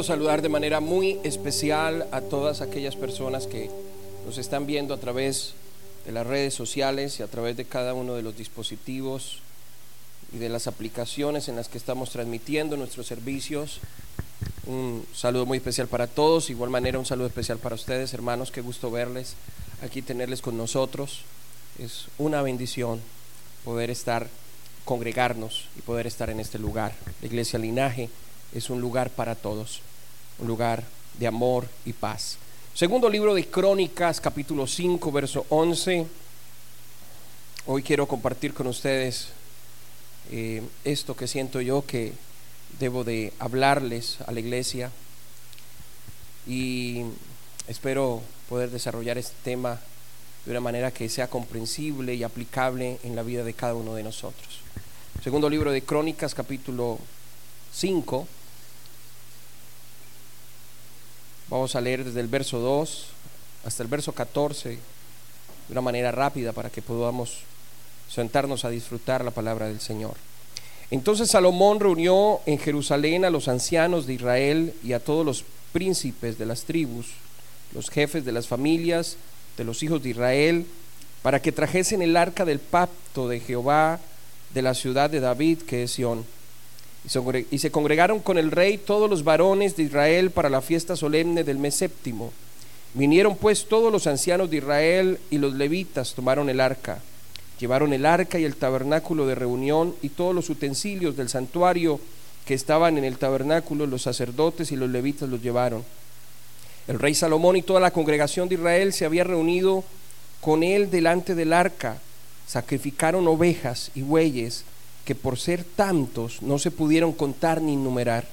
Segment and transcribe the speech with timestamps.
[0.00, 3.68] Quiero saludar de manera muy especial a todas aquellas personas que
[4.24, 5.52] nos están viendo a través
[6.06, 9.40] de las redes sociales y a través de cada uno de los dispositivos
[10.32, 13.80] y de las aplicaciones en las que estamos transmitiendo nuestros servicios.
[14.66, 18.62] Un saludo muy especial para todos, igual manera un saludo especial para ustedes, hermanos, qué
[18.62, 19.34] gusto verles,
[19.82, 21.24] aquí tenerles con nosotros.
[21.78, 23.02] Es una bendición
[23.66, 24.28] poder estar,
[24.86, 26.94] congregarnos y poder estar en este lugar.
[27.20, 28.08] La iglesia Linaje
[28.54, 29.82] es un lugar para todos,
[30.40, 30.84] un lugar
[31.18, 32.38] de amor y paz.
[32.74, 36.06] Segundo libro de Crónicas, capítulo 5, verso 11.
[37.66, 39.28] Hoy quiero compartir con ustedes
[40.30, 42.12] eh, esto que siento yo que
[42.78, 44.90] debo de hablarles a la iglesia
[46.46, 47.02] y
[47.66, 49.78] espero poder desarrollar este tema
[50.46, 54.04] de una manera que sea comprensible y aplicable en la vida de cada uno de
[54.04, 54.60] nosotros.
[55.22, 56.98] Segundo libro de Crónicas, capítulo
[57.72, 58.26] 5.
[61.50, 63.06] Vamos a leer desde el verso 2
[63.64, 64.78] hasta el verso 14 de
[65.68, 67.38] una manera rápida para que podamos
[68.08, 70.14] sentarnos a disfrutar la palabra del Señor.
[70.92, 76.38] Entonces Salomón reunió en Jerusalén a los ancianos de Israel y a todos los príncipes
[76.38, 77.06] de las tribus,
[77.74, 79.16] los jefes de las familias
[79.56, 80.66] de los hijos de Israel,
[81.22, 83.98] para que trajesen el arca del pacto de Jehová
[84.54, 86.24] de la ciudad de David, que es Sión.
[87.50, 91.44] Y se congregaron con el rey todos los varones de Israel para la fiesta solemne
[91.44, 92.32] del mes séptimo.
[92.94, 97.00] Vinieron pues todos los ancianos de Israel y los levitas tomaron el arca.
[97.58, 102.00] Llevaron el arca y el tabernáculo de reunión y todos los utensilios del santuario
[102.44, 105.84] que estaban en el tabernáculo, los sacerdotes y los levitas los llevaron.
[106.88, 109.84] El rey Salomón y toda la congregación de Israel se había reunido
[110.40, 111.98] con él delante del arca.
[112.46, 114.64] Sacrificaron ovejas y bueyes
[115.04, 118.26] que por ser tantos no se pudieron contar ni numerar.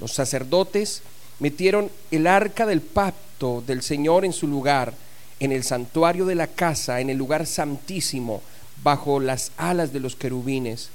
[0.00, 1.02] Los sacerdotes
[1.38, 4.94] metieron el arca del pacto del Señor en su lugar,
[5.40, 8.42] en el santuario de la casa, en el lugar santísimo,
[8.82, 10.90] bajo las alas de los querubines.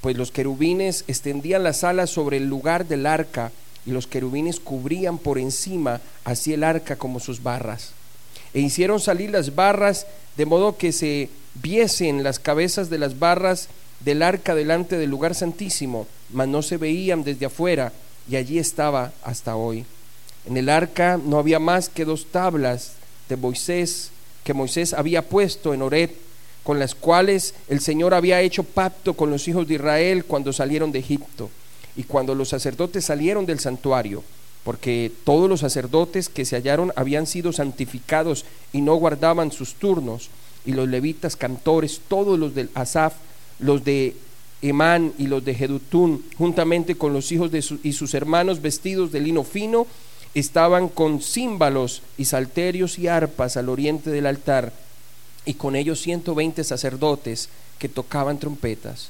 [0.00, 3.52] Pues los querubines extendían las alas sobre el lugar del arca
[3.86, 7.92] y los querubines cubrían por encima así el arca como sus barras.
[8.52, 10.06] E hicieron salir las barras
[10.36, 13.68] de modo que se viesen las cabezas de las barras
[14.00, 17.92] del arca delante del lugar santísimo, mas no se veían desde afuera,
[18.28, 19.84] y allí estaba hasta hoy.
[20.46, 22.92] En el arca no había más que dos tablas
[23.28, 24.10] de Moisés
[24.44, 26.10] que Moisés había puesto en Ored,
[26.62, 30.92] con las cuales el Señor había hecho pacto con los hijos de Israel cuando salieron
[30.92, 31.50] de Egipto
[31.96, 34.22] y cuando los sacerdotes salieron del santuario,
[34.64, 40.30] porque todos los sacerdotes que se hallaron habían sido santificados y no guardaban sus turnos,
[40.66, 43.14] y los levitas cantores, todos los del Asaf,
[43.60, 44.16] los de
[44.62, 49.20] Emán y los de Jedutún, juntamente con los hijos de y sus hermanos vestidos de
[49.20, 49.86] lino fino,
[50.34, 54.72] estaban con címbalos y salterios y arpas al oriente del altar,
[55.44, 57.48] y con ellos ciento veinte sacerdotes
[57.78, 59.08] que tocaban trompetas.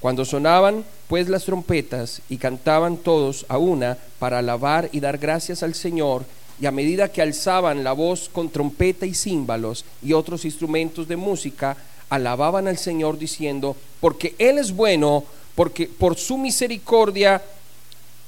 [0.00, 5.62] Cuando sonaban pues las trompetas y cantaban todos a una para alabar y dar gracias
[5.62, 6.24] al Señor,
[6.60, 11.16] y a medida que alzaban la voz con trompeta y címbalos y otros instrumentos de
[11.16, 11.76] música,
[12.10, 15.24] alababan al Señor diciendo, porque Él es bueno,
[15.54, 17.42] porque por su misericordia,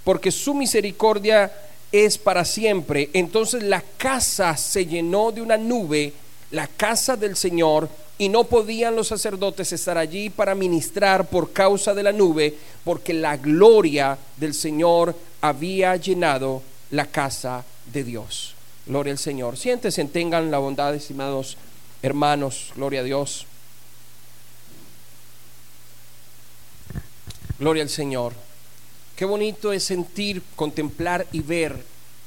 [0.04, 1.52] porque su misericordia
[1.92, 3.10] es para siempre.
[3.12, 6.12] Entonces la casa se llenó de una nube,
[6.50, 11.94] la casa del Señor, y no podían los sacerdotes estar allí para ministrar por causa
[11.94, 12.54] de la nube,
[12.84, 18.54] porque la gloria del Señor había llenado la casa de Dios.
[18.84, 19.56] Gloria al Señor.
[19.56, 21.56] Siéntense, tengan la bondad, estimados
[22.02, 22.72] hermanos.
[22.76, 23.46] Gloria a Dios.
[27.60, 28.32] Gloria al Señor.
[29.14, 31.76] Qué bonito es sentir, contemplar y ver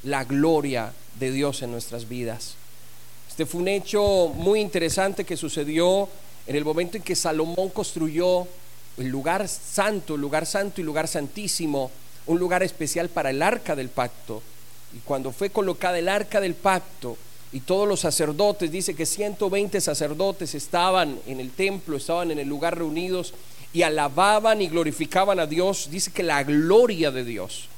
[0.04, 2.54] la gloria de Dios en nuestras vidas.
[3.28, 6.08] Este fue un hecho muy interesante que sucedió
[6.46, 8.46] en el momento en que Salomón construyó
[8.96, 11.90] el lugar santo, el lugar santo y lugar santísimo,
[12.26, 14.40] un lugar especial para el arca del pacto.
[14.96, 17.18] Y cuando fue colocada el arca del pacto
[17.52, 22.48] y todos los sacerdotes, dice que 120 sacerdotes estaban en el templo, estaban en el
[22.48, 23.34] lugar reunidos
[23.74, 27.68] y alababan y glorificaban a Dios, dice que la gloria de Dios,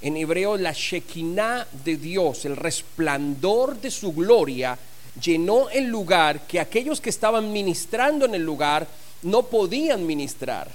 [0.00, 4.78] en hebreo la Shekinah de Dios, el resplandor de su gloria,
[5.20, 8.86] llenó el lugar que aquellos que estaban ministrando en el lugar
[9.22, 10.70] no podían ministrar.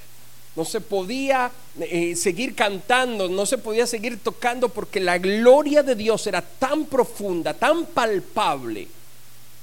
[0.57, 1.49] No se podía
[1.79, 6.85] eh, seguir cantando, no se podía seguir tocando porque la gloria de Dios era tan
[6.85, 8.87] profunda, tan palpable,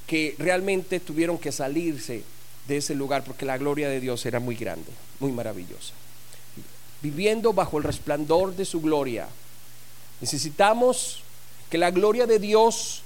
[0.07, 2.23] que realmente tuvieron que salirse
[2.69, 4.91] de ese lugar porque la gloria de Dios era muy grande,
[5.21, 5.93] muy maravillosa.
[7.03, 9.29] Viviendo bajo el resplandor de su gloria,
[10.21, 11.23] necesitamos
[11.71, 13.03] que la gloria de Dios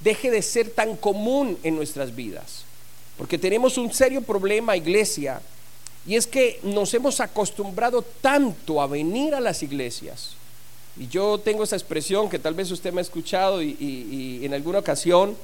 [0.00, 2.64] deje de ser tan común en nuestras vidas.
[3.16, 5.40] Porque tenemos un serio problema, iglesia,
[6.06, 10.36] y es que nos hemos acostumbrado tanto a venir a las iglesias.
[10.96, 14.80] Y yo tengo esa expresión que tal vez usted me ha escuchado y, en alguna
[14.80, 15.36] ocasión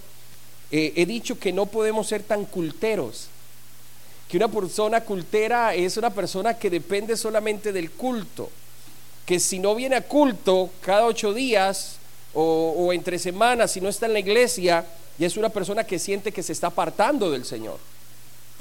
[0.71, 3.27] eh, he dicho que no podemos ser tan culteros.
[4.29, 8.49] Que una persona cultera es una persona que depende solamente del culto.
[9.27, 11.97] Que si no viene a culto cada ocho días
[12.33, 14.87] o, entre semanas, si no está en la iglesia,
[15.19, 17.79] ya es una persona que siente que se está apartando del Señor.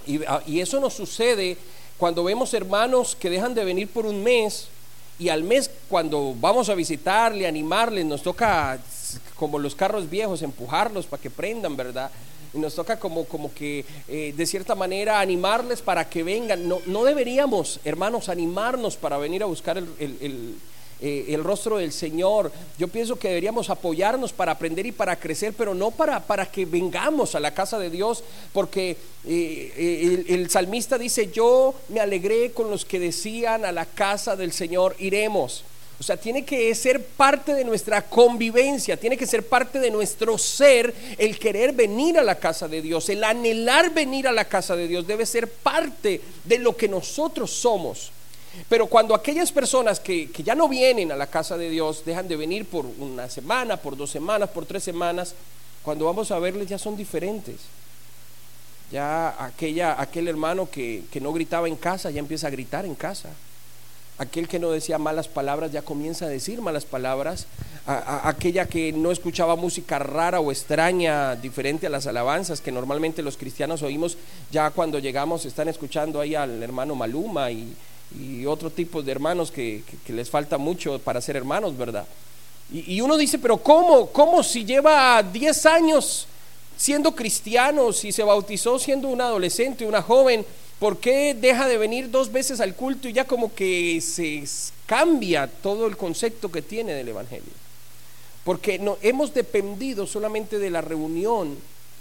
[0.07, 1.57] Y, ah, y eso nos sucede
[1.97, 4.69] cuando vemos hermanos que dejan de venir por un mes
[5.19, 8.79] y al mes cuando vamos a visitarle, animarles, nos toca
[9.35, 12.11] como los carros viejos empujarlos para que prendan, ¿verdad?
[12.53, 16.67] Y nos toca como, como que eh, de cierta manera animarles para que vengan.
[16.67, 20.55] No, no deberíamos, hermanos, animarnos para venir a buscar el
[21.01, 22.51] eh, el rostro del Señor.
[22.77, 26.65] Yo pienso que deberíamos apoyarnos para aprender y para crecer, pero no para, para que
[26.65, 28.21] vengamos a la casa de Dios,
[28.51, 33.85] porque eh, el, el salmista dice, yo me alegré con los que decían a la
[33.85, 35.63] casa del Señor, iremos.
[35.99, 40.37] O sea, tiene que ser parte de nuestra convivencia, tiene que ser parte de nuestro
[40.37, 44.77] ser el querer venir a la casa de Dios, el anhelar venir a la casa
[44.77, 48.11] de Dios, debe ser parte de lo que nosotros somos.
[48.67, 52.35] Pero cuando aquellas personas que, ya no vienen a la casa de Dios dejan de
[52.35, 55.35] venir por una semana, por dos semanas, por tres semanas,
[55.83, 57.57] cuando vamos a verles ya son diferentes.
[58.91, 63.29] Ya aquella, aquel hermano que, no gritaba en casa ya empieza a gritar en casa.
[64.19, 67.47] Aquel que no decía malas palabras ya comienza a decir malas palabras.
[67.85, 73.37] aquella que no escuchaba música rara o extraña, diferente a las alabanzas que normalmente los
[73.37, 74.17] cristianos oímos,
[74.51, 77.73] ya cuando llegamos están escuchando ahí al hermano Maluma y,
[78.17, 82.05] y otro tipo de hermanos que, les falta mucho para ser hermanos, ¿verdad?
[82.71, 84.07] Y, uno dice, pero ¿cómo?
[84.07, 86.27] ¿Cómo si lleva 10 años
[86.77, 90.45] siendo cristiano, si se bautizó siendo un adolescente, una joven?
[90.79, 94.43] ¿Por qué deja de venir dos veces al culto y ya como que se
[94.85, 97.51] cambia todo el concepto que tiene del Evangelio?
[98.45, 101.57] Porque no, hemos dependido solamente de la reunión,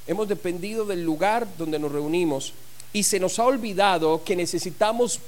[0.06, 2.52] hemos dependido del lugar donde nos reunimos
[2.92, 5.18] y se nos ha olvidado que necesitamos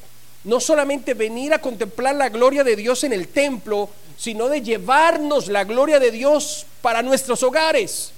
[0.45, 5.49] no solamente venir a contemplar la gloria de Dios en el templo, sino de llevarnos
[5.49, 8.13] la gloria de Dios para nuestros hogares.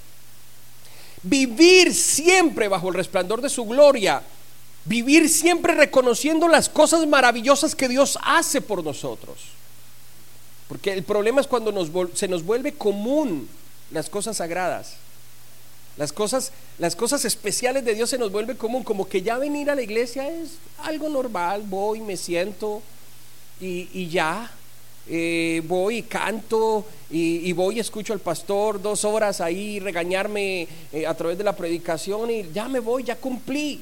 [1.23, 4.21] Vivir siempre bajo el resplandor de su gloria.
[4.85, 9.37] Vivir siempre reconociendo las cosas maravillosas que Dios hace por nosotros.
[10.67, 11.71] Porque el problema es cuando
[12.15, 13.47] se nos vuelve común
[13.91, 14.95] las cosas sagradas.
[15.95, 19.69] Las cosas, las cosas especiales de Dios se nos vuelve común, como que ya venir
[19.69, 22.81] a la iglesia es algo normal, voy, me siento
[23.61, 24.51] y, ya,
[25.07, 31.05] eh, voy y canto y, voy y escucho al pastor dos horas ahí regañarme eh,
[31.05, 33.79] a través de la predicación y ya me voy, ya cumplí,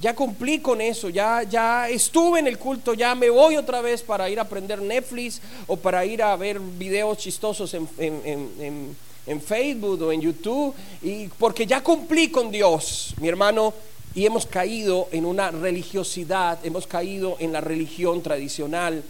[0.00, 4.02] ya cumplí con eso, ya, ya estuve en el culto, ya me voy otra vez
[4.02, 8.96] para ir a aprender Netflix o para ir a ver videos chistosos en, en
[9.26, 13.72] en Facebook o en YouTube, y porque ya cumplí con Dios, mi hermano,
[14.14, 19.02] y hemos caído en una religiosidad, hemos caído en la religión tradicional.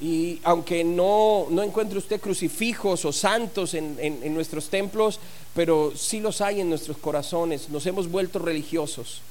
[0.00, 5.18] Y aunque no, no encuentre usted crucifijos o santos en, en nuestros templos,
[5.54, 9.22] pero sí los hay en nuestros corazones, nos hemos vuelto religiosos.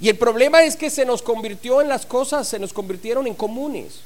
[0.00, 3.34] Y el problema es que se nos convirtió en las cosas, se nos convirtieron en
[3.34, 4.00] comunes.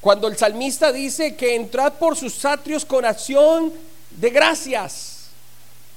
[0.00, 3.72] Cuando el salmista dice que entrad por sus atrios con acción
[4.10, 5.30] de gracias,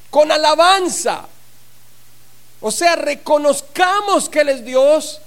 [0.10, 1.28] con alabanza.
[2.60, 5.22] O sea, reconozcamos que Él es Dios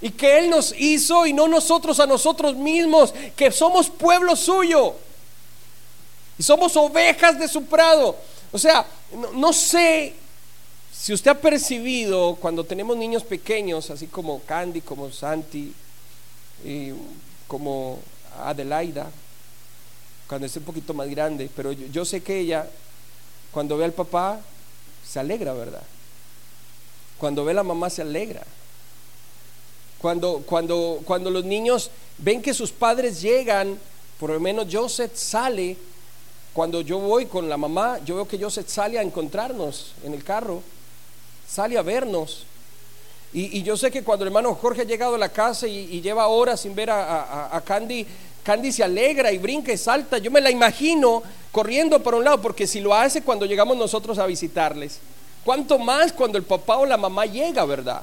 [0.00, 4.94] y que Él nos hizo y no nosotros a nosotros mismos, que somos pueblo suyo
[6.38, 8.16] y somos ovejas de su prado.
[8.52, 8.86] O sea,
[9.34, 10.14] no, sé
[11.00, 15.72] si usted ha percibido cuando tenemos niños pequeños, así como Candy, como Santi,
[16.62, 16.90] y
[17.48, 17.98] como
[18.38, 19.10] Adelaida,
[20.28, 22.68] cuando esté un poquito más grande, pero yo, sé que ella,
[23.50, 24.40] cuando ve al papá,
[25.02, 25.82] se alegra, ¿verdad?
[27.16, 28.42] Cuando ve a la mamá, se alegra.
[30.02, 33.78] Cuando, cuando, cuando los niños ven que sus padres llegan,
[34.18, 35.78] por lo menos Joseph sale,
[36.52, 40.22] cuando yo voy con la mamá, yo veo que Joseph sale a encontrarnos en el
[40.22, 40.62] carro,
[41.50, 42.44] sale a vernos.
[43.32, 46.26] Y, yo sé que cuando el hermano Jorge ha llegado a la casa y, lleva
[46.26, 48.06] horas sin ver a Candy,
[48.42, 50.18] Candy se alegra y brinca y salta.
[50.18, 54.18] Yo me la imagino corriendo por un lado, porque si lo hace cuando llegamos nosotros
[54.18, 54.98] a visitarles.
[55.44, 58.02] ¿Cuánto más cuando el papá o la mamá llega, verdad?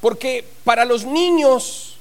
[0.00, 1.96] Porque para los niños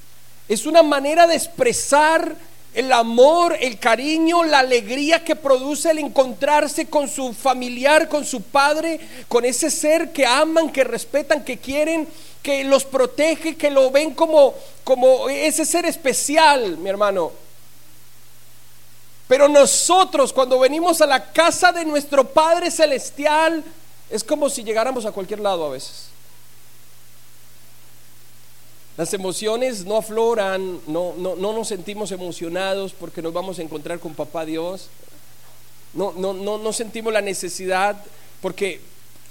[0.47, 2.35] es una manera de expresar
[2.73, 8.41] el amor, el cariño, la alegría que produce el encontrarse con su familiar, con su
[8.41, 12.07] padre, con ese ser que aman, que respetan, que quieren,
[12.41, 17.31] que los protege, que lo ven como, como ese ser especial, mi hermano.
[19.27, 23.63] Pero nosotros cuando venimos a la casa de nuestro Padre Celestial,
[24.09, 26.12] es como si llegáramos a cualquier lado a veces.
[28.95, 33.99] Las emociones no afloran, no, no, no, nos sentimos emocionados porque nos vamos a encontrar
[33.99, 34.87] con Papá Dios.
[35.93, 38.03] No, no, no, no sentimos la necesidad
[38.41, 38.81] porque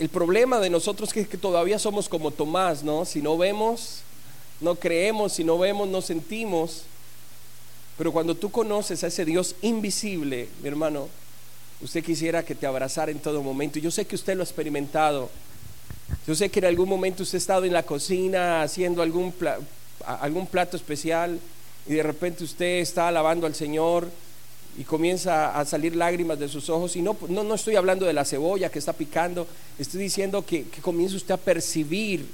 [0.00, 3.04] el problema de nosotros es que todavía somos como Tomás, ¿no?
[3.04, 4.00] Si no vemos,
[4.60, 6.82] no creemos, si no vemos, no sentimos.
[7.96, 11.08] Pero cuando tú conoces a ese Dios invisible, mi hermano,
[11.82, 13.78] usted quisiera que te abrazara en todo momento.
[13.78, 15.30] Yo sé que usted lo ha experimentado.
[16.26, 19.34] Yo sé que en algún momento usted ha estado en la cocina haciendo algún,
[20.04, 21.38] algún plato especial
[21.86, 24.08] y de repente usted está alabando al Señor
[24.78, 26.94] y comienza a salir lágrimas de sus ojos.
[26.96, 29.46] Y no, no, no estoy hablando de la cebolla que está picando,
[29.78, 32.26] estoy diciendo que, que comience usted a percibir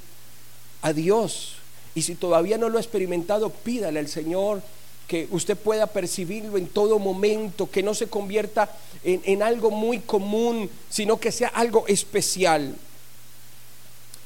[0.81, 1.55] a Dios.
[1.95, 4.61] Y si todavía no lo ha experimentado, pídale al Señor
[5.07, 8.69] que usted pueda percibirlo en todo momento, que no se convierta
[9.03, 12.75] en algo muy común, sino que sea algo especial.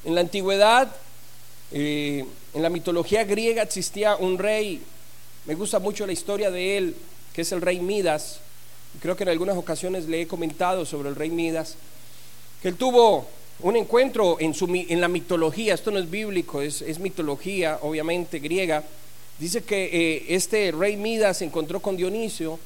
[0.06, 0.94] En la antigüedad,
[1.72, 4.82] eh, en la mitología griega existía un rey,
[5.46, 6.96] me gusta mucho la historia de él,
[7.34, 8.40] que es el rey Midas.
[9.02, 11.76] Creo que en algunas ocasiones le he comentado sobre el rey Midas,
[12.62, 13.28] que él tuvo
[13.62, 18.84] un encuentro en, su, en la mitología, esto no es bíblico, es, mitología, obviamente griega.
[19.40, 22.60] Dice que eh, este rey Midas se encontró con Dionisio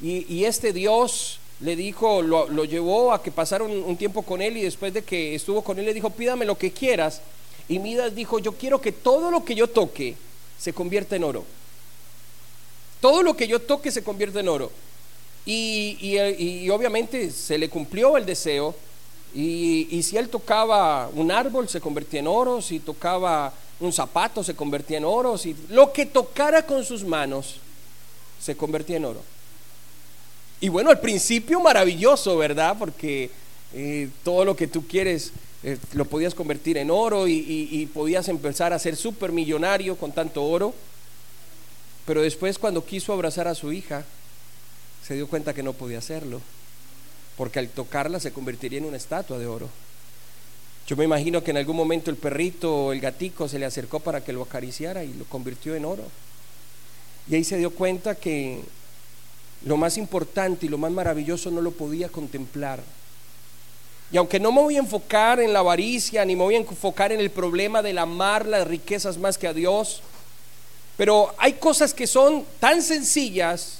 [0.00, 4.56] y este dios le dijo, lo, lo llevó a que pasara un, tiempo con él
[4.56, 7.20] y después de que estuvo con él le dijo, pídame lo que quieras.
[7.68, 10.16] Y Midas dijo, yo quiero que todo lo que yo toque
[10.58, 11.44] se convierta en oro.
[13.00, 14.70] Todo lo que yo toque se convierta en oro.
[15.46, 18.74] Y, y, obviamente se le cumplió el deseo.
[19.34, 24.42] Y, y, si él tocaba un árbol se convertía en oro, si tocaba un zapato
[24.42, 27.56] se convertía en oro, si lo que tocara con sus manos
[28.40, 29.33] se convertía en oro.
[30.64, 32.74] Y bueno, al principio maravilloso, ¿verdad?
[32.78, 33.30] Porque
[33.74, 35.30] eh, todo lo que tú quieres
[35.62, 40.42] eh, lo podías convertir en oro y, podías empezar a ser súper millonario con tanto
[40.42, 40.72] oro.
[42.06, 44.06] Pero después cuando quiso abrazar a su hija,
[45.06, 46.40] se dio cuenta que no podía hacerlo,
[47.36, 49.68] porque al tocarla se convertiría en una estatua de oro.
[50.86, 54.00] Yo me imagino que en algún momento el perrito o el gatico se le acercó
[54.00, 56.04] para que lo acariciara y lo convirtió en oro.
[57.28, 58.62] Y ahí se dio cuenta que
[59.64, 62.80] lo más importante y lo más maravilloso no lo podía contemplar.
[64.12, 67.12] Y aunque no me voy a enfocar en la avaricia, ni me voy a enfocar
[67.12, 70.02] en el problema del amar las riquezas más que a Dios,
[70.96, 73.78] pero hay cosas que son tan sencillas,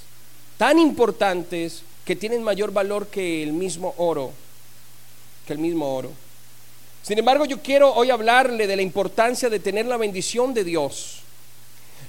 [0.56, 4.32] tan importantes, que tienen mayor valor que el mismo oro,
[5.46, 6.10] que el mismo oro.
[7.02, 11.20] Sin embargo, yo quiero hoy hablarle de la importancia de tener la bendición de Dios,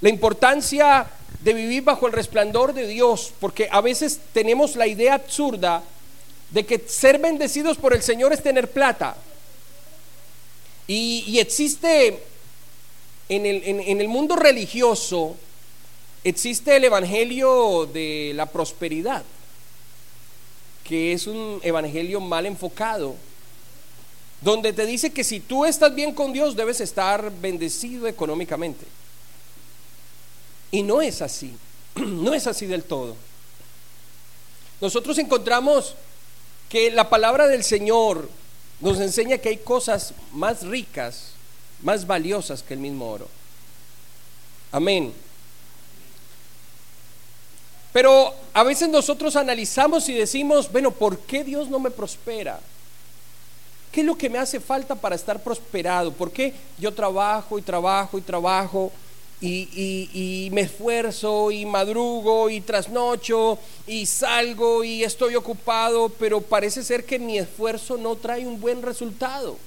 [0.01, 1.07] la importancia
[1.41, 5.83] de vivir bajo el resplandor de Dios, porque a veces tenemos la idea absurda
[6.51, 9.17] de que ser bendecidos por el Señor es tener plata.
[10.87, 12.19] Y, existe
[13.29, 15.35] en el, en el mundo religioso,
[16.23, 19.23] existe el Evangelio de la prosperidad,
[20.85, 23.15] que es un evangelio mal enfocado,
[24.41, 28.85] donde te dice que si tú estás bien con Dios debes estar bendecido económicamente.
[30.71, 31.55] Y no es así,
[31.95, 33.15] no es así del todo.
[34.81, 35.95] Nosotros encontramos
[36.69, 38.29] que la palabra del Señor
[38.81, 41.31] nos enseña que hay cosas más ricas,
[41.81, 43.27] más valiosas que el mismo oro.
[44.71, 45.13] Amén.
[47.93, 52.59] Pero a veces nosotros analizamos y decimos, bueno, ¿por qué Dios no me prospera?
[53.89, 56.11] ¿Qué es lo que me hace falta para estar prosperado?
[56.11, 58.91] ¿Por qué yo trabajo y trabajo y trabajo
[59.41, 67.05] y, me esfuerzo y madrugo y trasnocho y salgo y estoy ocupado, pero parece ser
[67.05, 69.57] que mi esfuerzo no trae un buen resultado.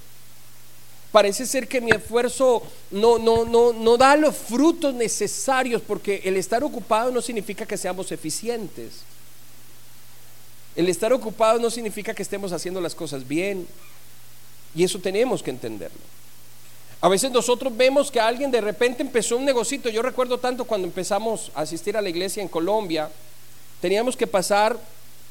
[1.12, 6.36] Parece ser que mi esfuerzo no, no, no, no da los frutos necesarios porque el
[6.36, 9.00] estar ocupado no significa que seamos eficientes.
[10.76, 13.66] El estar ocupado no significa que estemos haciendo las cosas bien.
[14.74, 16.17] Y eso tenemos que entenderlo.
[17.00, 19.88] A veces nosotros vemos que alguien de repente empezó un negocito.
[19.88, 23.10] Yo recuerdo tanto cuando empezamos a asistir a la iglesia en Colombia,
[23.80, 24.76] teníamos que pasar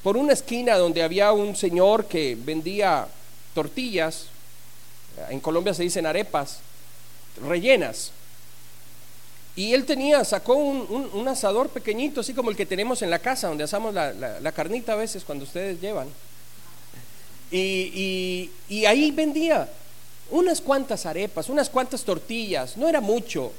[0.02, 3.08] por una esquina donde había un señor que vendía
[3.54, 4.28] tortillas,
[5.30, 6.60] en Colombia se dicen arepas,
[7.46, 8.12] rellenas.
[9.56, 13.48] Y él tenía, sacó un, asador pequeñito, así como el que tenemos en la casa,
[13.48, 16.08] donde asamos la, carnita a veces cuando ustedes llevan.
[17.52, 18.52] Y,
[18.88, 19.68] ahí vendía
[20.32, 23.52] unas cuantas arepas, unas cuantas tortillas, no era mucho.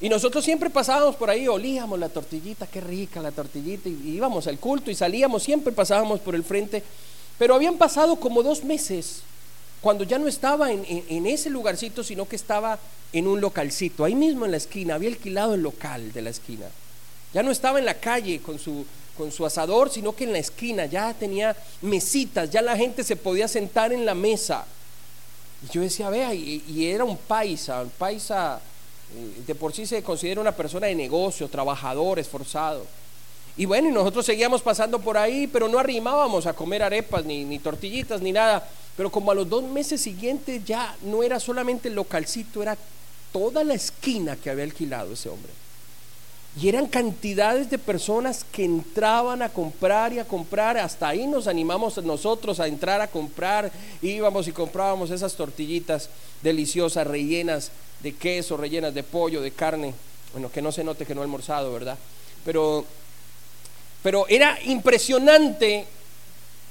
[0.00, 4.46] Y nosotros siempre pasábamos por ahí, olíamos la tortillita, qué rica la tortillita, y íbamos
[4.48, 6.82] al culto y salíamos, siempre pasábamos por el frente.
[7.38, 9.22] Pero habían pasado como dos meses
[9.82, 12.78] cuando ya no estaba en, ese lugarcito, sino que estaba
[13.12, 16.66] en un localcito, ahí mismo en la esquina, había alquilado el local de la esquina.
[17.34, 18.86] Ya no estaba en la calle con su,
[19.16, 23.16] con su asador, sino que en la esquina ya tenía mesitas, ya la gente se
[23.16, 24.64] podía sentar en la mesa.
[25.64, 28.60] Y yo decía, vea, y, era un paisa, un paisa
[29.14, 32.86] eh, de por sí se considera una persona de negocio, trabajador, esforzado.
[33.56, 37.44] Y bueno, y nosotros seguíamos pasando por ahí, pero no arrimábamos a comer arepas, ni,
[37.44, 38.66] ni tortillitas, ni nada.
[38.96, 42.76] Pero como a los dos meses siguientes ya no era solamente el localcito, era
[43.32, 45.61] toda la esquina que había alquilado ese hombre.
[46.60, 50.76] Y eran cantidades de personas que entraban a comprar y a comprar.
[50.76, 53.72] Hasta ahí nos animamos nosotros a entrar a comprar.
[54.02, 56.10] Íbamos y comprábamos esas tortillitas
[56.42, 59.94] deliciosas, rellenas de queso, rellenas de pollo, de carne.
[60.32, 61.96] Bueno, que no se note que no he almorzado, ¿verdad?
[62.44, 62.84] Pero,
[64.02, 65.86] pero era impresionante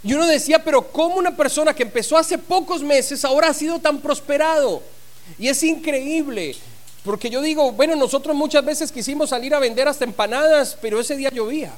[0.03, 3.79] y uno decía, pero ¿cómo una persona que empezó hace pocos meses ahora ha sido
[3.79, 4.81] tan prosperado?
[5.37, 6.55] Y es increíble,
[7.03, 11.15] porque yo digo, bueno, nosotros muchas veces quisimos salir a vender hasta empanadas, pero ese
[11.15, 11.73] día llovía.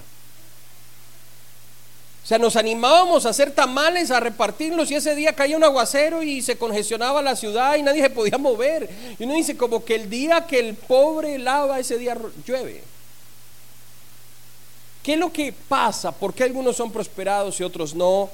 [2.23, 6.23] O sea, nos animábamos a hacer tamales, a repartirlos y ese día caía un aguacero
[6.23, 8.89] y se congestionaba la ciudad y nadie se podía mover.
[9.19, 12.83] Y uno dice como que el día que el pobre lava, ese día llueve.
[15.03, 16.13] ¿Qué es lo que pasa?
[16.13, 18.29] ¿Por qué algunos son prosperados y otros no?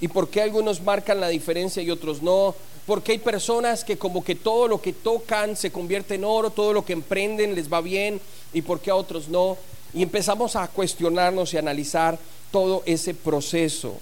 [0.00, 2.54] ¿Y por qué algunos marcan la diferencia y otros no?
[2.90, 6.50] ¿Por qué hay personas que como que todo lo que tocan se convierte en oro,
[6.50, 8.20] todo lo que emprenden les va bien
[8.52, 9.56] y por qué a otros no?
[9.94, 12.18] Y empezamos a cuestionarnos y analizar
[12.50, 13.96] todo ese proceso.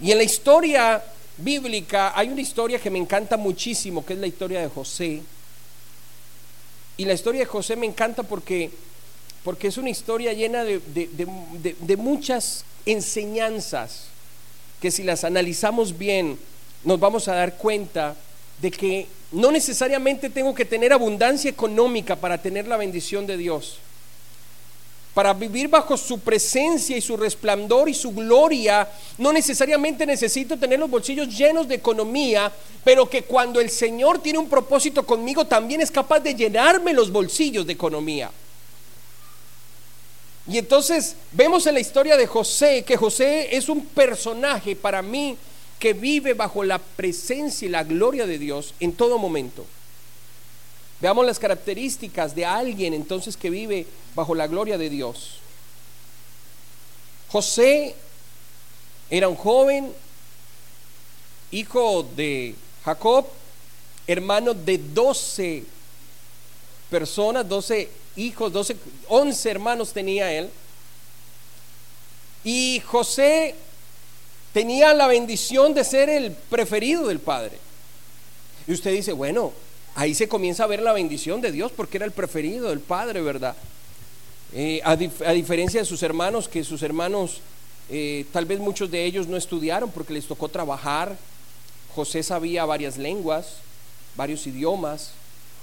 [0.00, 1.04] Y en la historia
[1.36, 5.20] bíblica hay una historia que me encanta muchísimo, que es la historia de José.
[6.96, 8.70] Y la historia de José me encanta porque
[9.44, 14.04] porque es una historia llena de, muchas enseñanzas
[14.80, 16.38] que si las analizamos bien
[16.84, 18.16] nos vamos a dar cuenta
[18.60, 23.78] de que no necesariamente tengo que tener abundancia económica para tener la bendición de Dios.
[25.14, 30.78] Para vivir bajo su presencia y su resplandor y su gloria, no necesariamente necesito tener
[30.78, 32.50] los bolsillos llenos de economía,
[32.82, 37.10] pero que cuando el Señor tiene un propósito conmigo, también es capaz de llenarme los
[37.10, 38.30] bolsillos de economía.
[40.48, 45.36] Y entonces vemos en la historia de José que José es un personaje para mí
[45.82, 49.66] que vive bajo la presencia y la gloria de Dios en todo momento.
[51.00, 55.38] Veamos las características de alguien entonces que vive bajo la gloria de Dios.
[57.26, 57.96] José
[59.10, 59.92] era un joven,
[61.50, 63.26] hijo de Jacob,
[64.06, 65.64] hermano de doce
[66.90, 68.76] personas, doce hijos, 12,
[69.08, 70.48] 11 hermanos tenía él.
[72.44, 73.56] Y José
[74.52, 77.58] tenía la bendición de ser el preferido del Padre.
[78.66, 79.52] Y usted dice, bueno,
[79.94, 83.20] ahí se comienza a ver la bendición de Dios porque era el preferido del Padre,
[83.22, 83.56] ¿verdad?
[84.54, 87.40] Eh, a, diferencia de sus hermanos, que sus hermanos,
[87.88, 91.16] eh, tal vez muchos de ellos no estudiaron porque les tocó trabajar.
[91.94, 93.56] José sabía varias lenguas,
[94.14, 95.12] varios idiomas.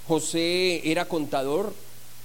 [0.08, 1.73] José era contador,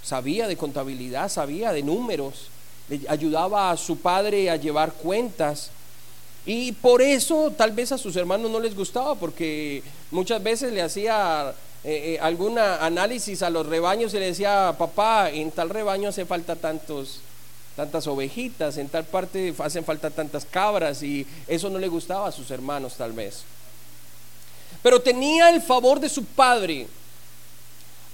[0.02, 2.48] sabía de contabilidad, sabía de números,
[2.88, 5.70] le ayudaba a su padre a llevar cuentas.
[6.46, 10.82] Y por eso tal vez a sus hermanos no les gustaba, porque muchas veces le
[10.82, 11.54] hacía
[11.84, 16.26] eh, eh, algún análisis a los rebaños y le decía, papá, en tal rebaño hace
[16.26, 17.20] falta tantos,
[17.76, 22.32] tantas ovejitas, en tal parte hacen falta tantas cabras, y eso no le gustaba a
[22.32, 23.44] sus hermanos tal vez.
[24.82, 26.86] Pero tenía el favor de su padre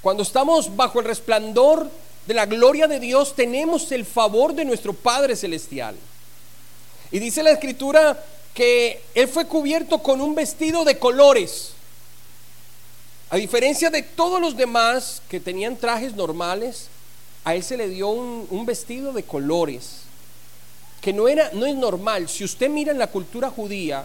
[0.01, 1.91] cuando estamos bajo el resplandor
[2.27, 5.95] de la gloria de Dios, tenemos el favor de nuestro Padre Celestial.
[7.13, 8.23] Y dice la Escritura
[8.55, 11.73] que Él fue cubierto con un vestido de colores.
[13.31, 16.89] A diferencia de todos los demás que tenían trajes normales,
[17.45, 20.03] a Él se le dio un, vestido de colores,
[21.01, 22.29] que no, era, no es normal.
[22.29, 24.05] Si usted mira en la cultura judía,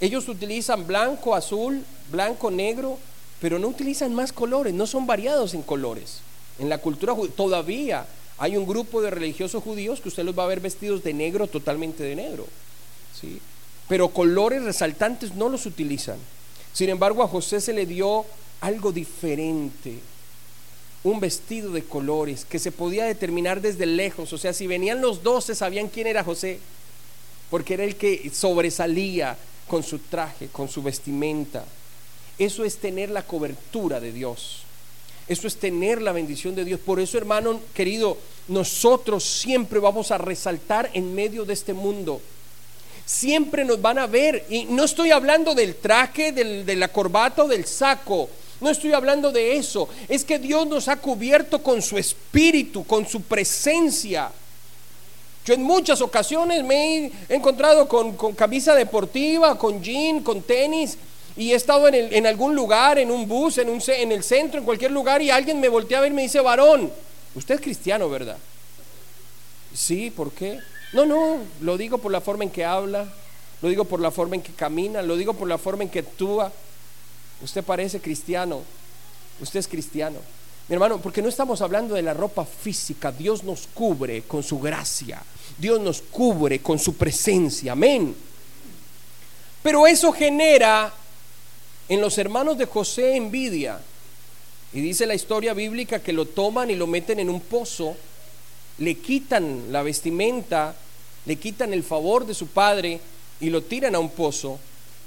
[0.00, 2.98] ellos utilizan blanco, azul, blanco, negro,
[3.40, 6.20] pero no utilizan más colores, no son variados en colores.
[6.58, 8.06] En la cultura todavía
[8.38, 11.46] hay un grupo de religiosos judíos que usted los va a ver vestidos de negro,
[11.46, 12.46] totalmente de negro.
[13.18, 13.40] ¿sí?
[13.88, 16.18] pero colores resaltantes no los utilizan.
[16.72, 18.24] Sin embargo, a José se le dio
[18.60, 19.98] algo diferente,
[21.04, 24.32] un vestido de colores que se podía determinar desde lejos.
[24.32, 26.58] O sea, si venían los doce, sabían quién era José,
[27.50, 29.36] porque era el que sobresalía
[29.68, 31.64] con su traje, con su vestimenta.
[32.38, 34.62] Eso es tener la cobertura de Dios.
[35.28, 36.80] Eso es tener la bendición de Dios.
[36.80, 38.16] Por eso, hermano querido,
[38.48, 42.20] nosotros siempre vamos a resaltar en medio de este mundo.
[43.04, 44.44] Siempre nos van a ver.
[44.48, 48.28] Y no estoy hablando del traje, del, de la corbata o del saco.
[48.60, 49.88] No estoy hablando de eso.
[50.08, 54.30] Es que Dios nos ha cubierto con su espíritu, con su presencia.
[55.46, 60.98] Yo en muchas ocasiones me he encontrado con, camisa deportiva, con jean, con tenis,
[61.36, 64.64] y he estado en, algún lugar, en un bus, en, un, en el centro, en
[64.64, 66.90] cualquier lugar, y alguien me voltea a ver y me dice, varón,
[67.34, 68.38] usted es cristiano, ¿verdad?
[69.74, 70.58] Sí, ¿por qué?
[70.94, 73.06] No, no, lo digo por la forma en que habla,
[73.60, 75.98] lo digo por la forma en que camina, lo digo por la forma en que
[75.98, 76.50] actúa.
[77.42, 78.62] Usted parece cristiano,
[79.40, 80.18] usted es cristiano.
[80.68, 84.58] Mi hermano, porque no estamos hablando de la ropa física, Dios nos cubre con su
[84.58, 85.22] gracia,
[85.58, 88.16] Dios nos cubre con su presencia, amén.
[89.62, 90.92] Pero eso genera
[91.88, 93.80] en los hermanos de José envidia.
[94.72, 97.96] Y dice la historia bíblica que lo toman y lo meten en un pozo,
[98.78, 100.74] le quitan la vestimenta,
[101.24, 103.00] le quitan el favor de su padre
[103.40, 104.58] y lo tiran a un pozo.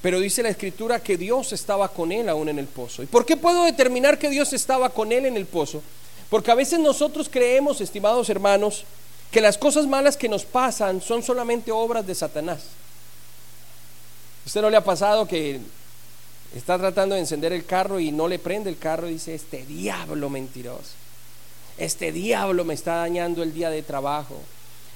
[0.01, 3.03] Pero dice la escritura que Dios estaba con él aún en el pozo.
[3.03, 5.83] ¿Y por qué puedo determinar que Dios estaba con él en el pozo?
[6.29, 8.85] Porque a veces nosotros creemos, estimados hermanos,
[9.29, 12.61] que las cosas malas que nos pasan son solamente obras de Satanás.
[14.45, 15.59] ¿Usted no le ha pasado que
[16.55, 19.65] está tratando de encender el carro y no le prende el carro y dice, este
[19.65, 20.93] diablo mentiroso,
[21.77, 24.39] este diablo me está dañando el día de trabajo,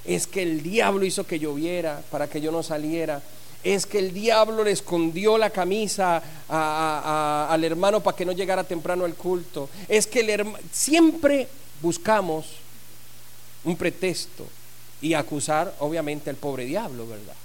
[0.06, 3.22] es que el diablo hizo que lloviera para que yo no saliera,
[3.64, 9.06] es que el diablo le escondió la camisa al hermano para que no llegara temprano
[9.06, 11.48] al culto, es que el siempre
[11.82, 12.48] buscamos
[13.64, 14.46] un pretexto
[15.02, 17.36] y acusar obviamente al pobre diablo, ¿verdad?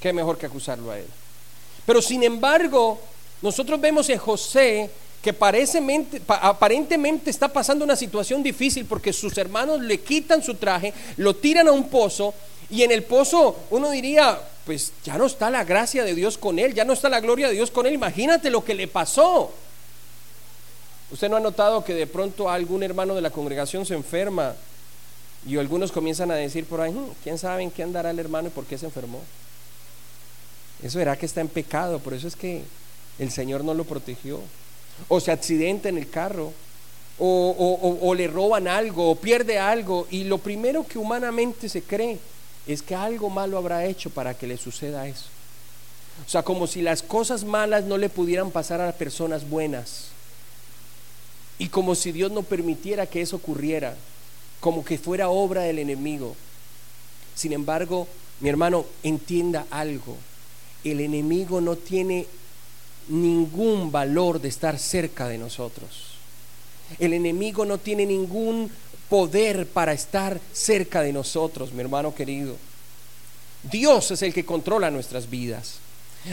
[0.00, 1.06] Qué mejor que acusarlo a él.
[1.86, 3.00] Pero sin embargo,
[3.42, 4.90] nosotros vemos en José
[5.22, 5.36] que
[6.28, 11.68] aparentemente está pasando una situación difícil porque sus hermanos le quitan su traje, lo tiran
[11.68, 12.32] a un pozo
[12.70, 16.58] y en el pozo uno diría, pues ya no está la gracia de Dios con
[16.58, 19.52] él, ya no está la gloria de Dios con él, imagínate lo que le pasó.
[21.10, 24.54] ¿Usted no ha notado que de pronto algún hermano de la congregación se enferma
[25.46, 28.48] y algunos comienzan a decir por ahí, hmm, ¿quién sabe en qué andará el hermano
[28.48, 29.20] y por qué se enfermó?
[30.82, 32.62] Eso era que está en pecado, por eso es que
[33.20, 34.40] el Señor no lo protegió.
[35.08, 36.52] O se accidenta en el carro,
[37.18, 42.18] o, le roban algo, o pierde algo, y lo primero que humanamente se cree
[42.66, 45.26] es que algo malo habrá hecho para que le suceda eso.
[46.26, 50.08] O sea, como si las cosas malas no le pudieran pasar a personas buenas.
[51.58, 53.94] Y como si Dios no permitiera que eso ocurriera,
[54.60, 56.36] como que fuera obra del enemigo.
[57.34, 58.08] Sin embargo,
[58.40, 60.16] mi hermano, entienda algo.
[60.84, 62.26] El enemigo no tiene
[63.08, 66.14] ningún valor de estar cerca de nosotros.
[66.98, 68.70] El enemigo no tiene ningún
[69.08, 72.56] poder para estar cerca de nosotros, mi hermano querido.
[73.62, 75.80] Dios es el que controla nuestras vidas.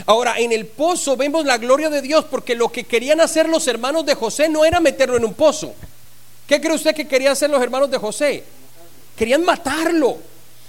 [0.06, 3.66] Ahora, en el pozo vemos la gloria de Dios porque lo que querían hacer los
[3.68, 5.74] hermanos de José no era meterlo en un pozo.
[6.46, 8.44] ¿Qué cree usted que querían hacer los hermanos de José?
[9.16, 10.18] Querían matarlo.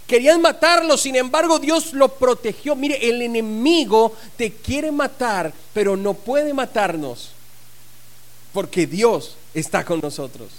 [0.09, 2.75] Querían matarlo, sin embargo Dios lo protegió.
[2.75, 7.29] Mire, el enemigo te quiere matar, pero no puede matarnos,
[8.51, 10.49] porque Dios está con nosotros.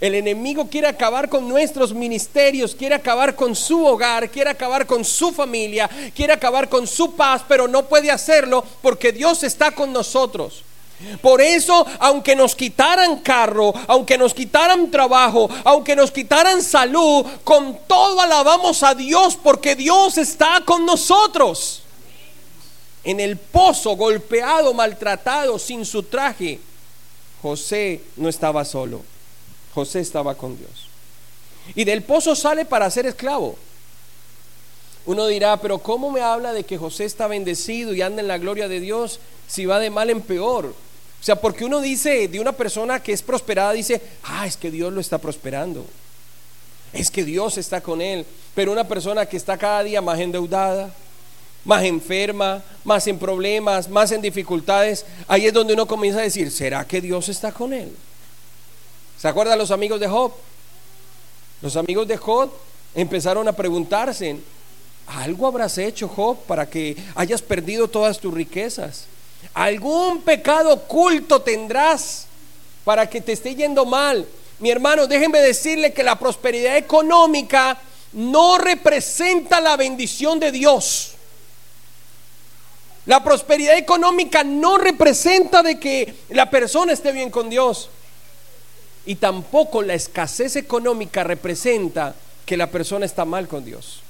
[0.00, 5.04] El enemigo quiere acabar con nuestros ministerios, quiere acabar con su hogar, quiere acabar con
[5.04, 9.92] su familia, quiere acabar con su paz, pero no puede hacerlo porque Dios está con
[9.92, 10.64] nosotros.
[11.20, 17.78] Por eso, aunque nos quitaran carro, aunque nos quitaran trabajo, aunque nos quitaran salud, con
[17.86, 21.82] todo alabamos a Dios porque Dios está con nosotros.
[23.04, 26.60] En el pozo, golpeado, maltratado, sin su traje,
[27.42, 29.02] José no estaba solo.
[29.74, 30.70] José estaba con Dios.
[31.74, 33.56] Y del pozo sale para ser esclavo.
[35.04, 38.38] Uno dirá, pero ¿cómo me habla de que José está bendecido y anda en la
[38.38, 40.66] gloria de Dios si va de mal en peor?
[40.66, 44.70] O sea, porque uno dice de una persona que es prosperada, dice, ah, es que
[44.70, 45.84] Dios lo está prosperando.
[46.92, 48.26] Es que Dios está con él.
[48.54, 50.92] Pero una persona que está cada día más endeudada,
[51.64, 56.50] más enferma, más en problemas, más en dificultades, ahí es donde uno comienza a decir,
[56.50, 57.94] ¿será que Dios está con él?
[59.18, 60.32] ¿Se acuerdan los amigos de Job?
[61.60, 62.50] Los amigos de Job
[62.94, 64.36] empezaron a preguntarse,
[65.06, 69.06] Algo habrás hecho, Job, para que hayas perdido todas tus riquezas.
[69.54, 72.26] Algún pecado oculto tendrás
[72.84, 74.26] para que te esté yendo mal.
[74.58, 77.78] Mi hermano, déjenme decirle que la prosperidad económica
[78.12, 81.12] no representa la bendición de Dios.
[83.06, 87.90] La prosperidad económica no representa de que la persona esté bien con Dios.
[89.04, 92.14] Y tampoco la escasez económica representa
[92.46, 94.02] que la persona está mal con Dios.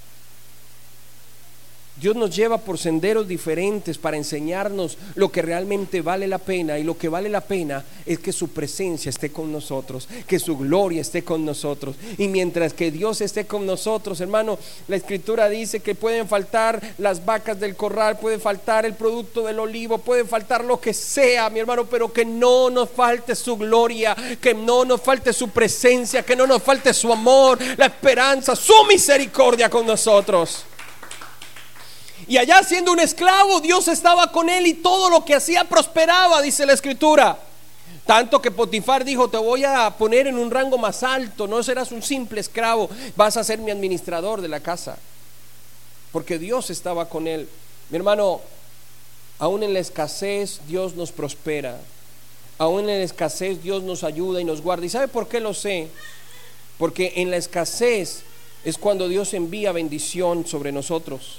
[2.00, 6.84] Dios nos lleva por senderos diferentes para enseñarnos lo que realmente vale la pena y
[6.84, 11.02] lo que vale la pena es que su presencia esté con nosotros, que su gloria
[11.02, 11.94] esté con nosotros.
[12.16, 17.24] Y mientras que Dios esté con nosotros, hermano, la escritura dice que pueden faltar las
[17.26, 21.60] vacas del corral, puede faltar el producto del olivo, puede faltar lo que sea, mi
[21.60, 26.36] hermano, pero que no nos falte su gloria, que no nos falte su presencia, que
[26.36, 30.64] no nos falte su amor, la esperanza, su misericordia con nosotros.
[32.28, 36.40] Y allá siendo un esclavo, Dios estaba con él y todo lo que hacía prosperaba,
[36.40, 37.38] dice la escritura.
[38.06, 41.92] Tanto que Potifar dijo, te voy a poner en un rango más alto, no serás
[41.92, 44.98] un simple esclavo, vas a ser mi administrador de la casa.
[46.10, 47.48] Porque Dios estaba con él.
[47.90, 48.40] Mi hermano,
[49.38, 51.80] aún en la escasez Dios nos prospera.
[52.58, 54.84] Aún en la escasez Dios nos ayuda y nos guarda.
[54.84, 55.88] ¿Y sabe por qué lo sé?
[56.78, 58.24] Porque en la escasez
[58.64, 61.38] es cuando Dios envía bendición sobre nosotros.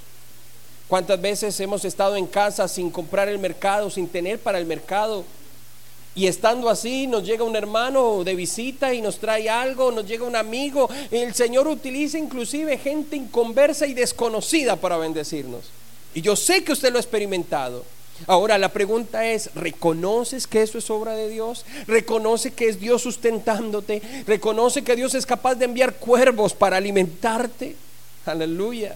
[0.94, 5.26] ¿Cuántas veces hemos estado en casa sin comprar el mercado, sin tener para el mercado?
[6.14, 10.24] Y estando así, nos llega un hermano de visita y nos trae algo, nos llega
[10.24, 10.88] un amigo.
[11.10, 15.64] El Señor utiliza inclusive gente inconversa y desconocida para bendecirnos.
[16.14, 17.84] Y yo sé que usted lo ha experimentado.
[18.28, 21.66] Ahora la pregunta es, ¿reconoces que eso es obra de Dios?
[21.88, 24.00] ¿Reconoce que es Dios sustentándote?
[24.28, 27.76] ¿Reconoce que Dios es capaz de enviar cuervos para alimentarte?
[28.28, 28.96] Aleluya.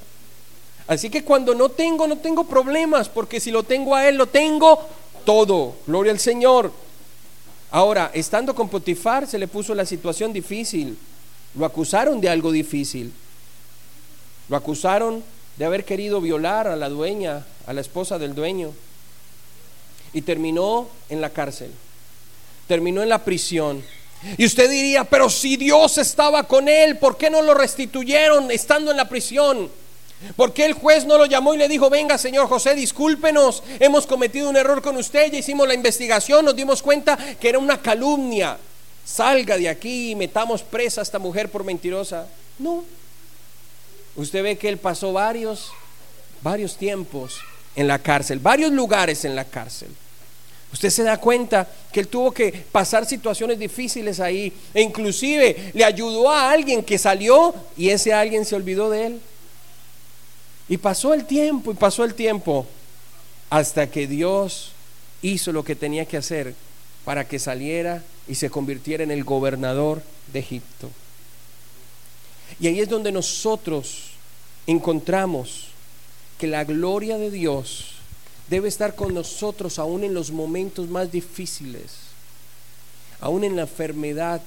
[0.87, 4.27] Así que cuando no tengo, no tengo problemas, porque si lo tengo a Él, lo
[4.27, 4.79] tengo
[5.25, 5.75] todo.
[5.85, 6.71] Gloria al Señor.
[7.71, 10.97] Ahora, estando con Potifar, se le puso la situación difícil.
[11.55, 13.11] Lo acusaron de algo difícil.
[14.47, 15.21] Lo acusaron
[15.57, 18.71] de haber querido violar a la dueña, a la esposa del dueño.
[20.13, 21.71] Y terminó en la cárcel.
[22.67, 23.83] Terminó en la prisión.
[24.37, 28.91] Y usted diría, pero si Dios estaba con él, ¿por qué no lo restituyeron estando
[28.91, 29.69] en la prisión?
[30.35, 34.49] Porque el juez no lo llamó y le dijo, venga señor José, discúlpenos, hemos cometido
[34.49, 38.57] un error con usted, ya hicimos la investigación, nos dimos cuenta que era una calumnia.
[39.05, 42.27] Salga de aquí y metamos presa a esta mujer por mentirosa.
[42.59, 42.83] No.
[44.15, 45.71] Usted ve que él pasó varios,
[46.41, 47.39] varios tiempos
[47.75, 49.89] en la cárcel, varios lugares en la cárcel.
[50.73, 55.85] Usted se da cuenta que él tuvo que pasar situaciones difíciles ahí e inclusive le
[55.85, 59.21] ayudó a alguien que salió y ese alguien se olvidó de él.
[60.69, 62.65] Y pasó el tiempo y pasó el tiempo
[63.49, 64.73] hasta que Dios
[65.21, 66.53] hizo lo que tenía que hacer
[67.05, 70.01] para que saliera y se convirtiera en el gobernador
[70.33, 70.89] de Egipto.
[72.59, 74.09] Y ahí es donde nosotros
[74.65, 75.67] encontramos
[76.37, 77.93] que la gloria de Dios
[78.49, 81.93] debe estar con nosotros aún en los momentos más difíciles,
[83.19, 84.41] aún en la enfermedad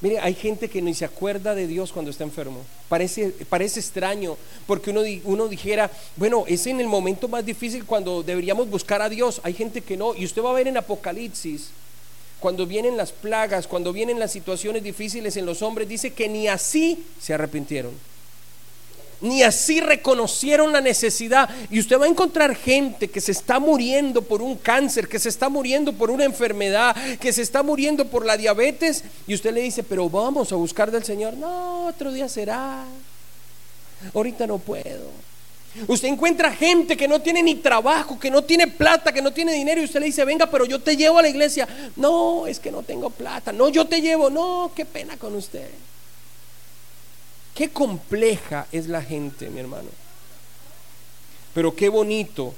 [0.00, 2.64] Mire, hay gente que ni se acuerda de Dios cuando está enfermo.
[2.88, 4.36] Parece, parece extraño,
[4.66, 9.10] porque uno, uno dijera, bueno, es en el momento más difícil cuando deberíamos buscar a
[9.10, 9.40] Dios.
[9.44, 10.14] Hay gente que no.
[10.14, 11.70] Y usted va a ver en Apocalipsis,
[12.40, 16.48] cuando vienen las plagas, cuando vienen las situaciones difíciles en los hombres, dice que ni
[16.48, 17.92] así se arrepintieron
[19.20, 21.48] ni así reconocieron la necesidad.
[21.70, 25.28] Y usted va a encontrar gente que se está muriendo por un cáncer, que se
[25.28, 29.04] está muriendo por una enfermedad, que se está muriendo por la diabetes.
[29.26, 31.34] Y usted le dice, pero vamos a buscar del Señor.
[31.34, 32.84] No, otro día será.
[34.14, 35.30] Ahorita no puedo.
[35.86, 39.52] Usted encuentra gente que no tiene ni trabajo, que no tiene plata, que no tiene
[39.52, 41.68] dinero y usted le dice, venga, pero yo te llevo a la iglesia.
[41.96, 43.52] No, es que no tengo plata.
[43.52, 44.30] No, yo te llevo.
[44.30, 45.68] No, qué pena con usted.
[47.54, 49.88] Qué compleja es la gente, mi hermano.
[51.54, 52.54] Pero qué bonito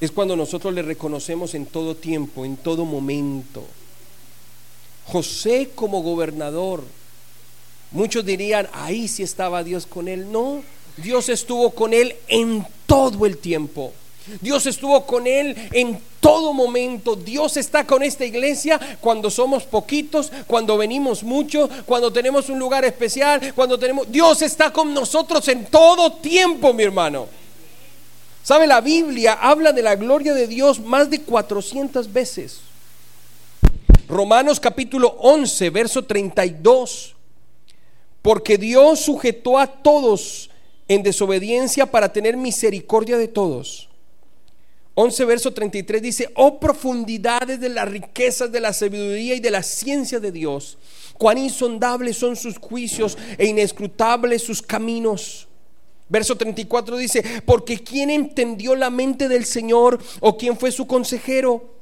[0.00, 3.64] es cuando nosotros le reconocemos en todo tiempo, en todo momento.
[5.06, 6.82] José como gobernador,
[7.90, 10.30] muchos dirían, ahí sí estaba Dios con él.
[10.30, 10.62] No,
[10.96, 13.92] Dios estuvo con él en todo el tiempo.
[14.40, 17.14] Dios estuvo con él en todo momento.
[17.14, 22.84] Dios está con esta iglesia cuando somos poquitos, cuando venimos mucho, cuando tenemos un lugar
[22.84, 24.10] especial, cuando tenemos...
[24.10, 27.26] Dios está con nosotros en todo tiempo, mi hermano.
[28.42, 28.66] ¿Sabe?
[28.66, 32.60] La Biblia habla de la gloria de Dios más de 400 veces.
[34.08, 37.14] Romanos capítulo 11, verso 32.
[38.22, 40.50] Porque Dios sujetó a todos
[40.88, 43.88] en desobediencia para tener misericordia de todos.
[44.94, 49.62] 11 verso 33 dice, oh profundidades de las riquezas de la sabiduría y de la
[49.62, 50.78] ciencia de Dios,
[51.18, 55.48] cuán insondables son sus juicios e inescrutables sus caminos.
[56.08, 61.74] Verso 34 dice, porque ¿quién entendió la mente del Señor o quién fue su consejero?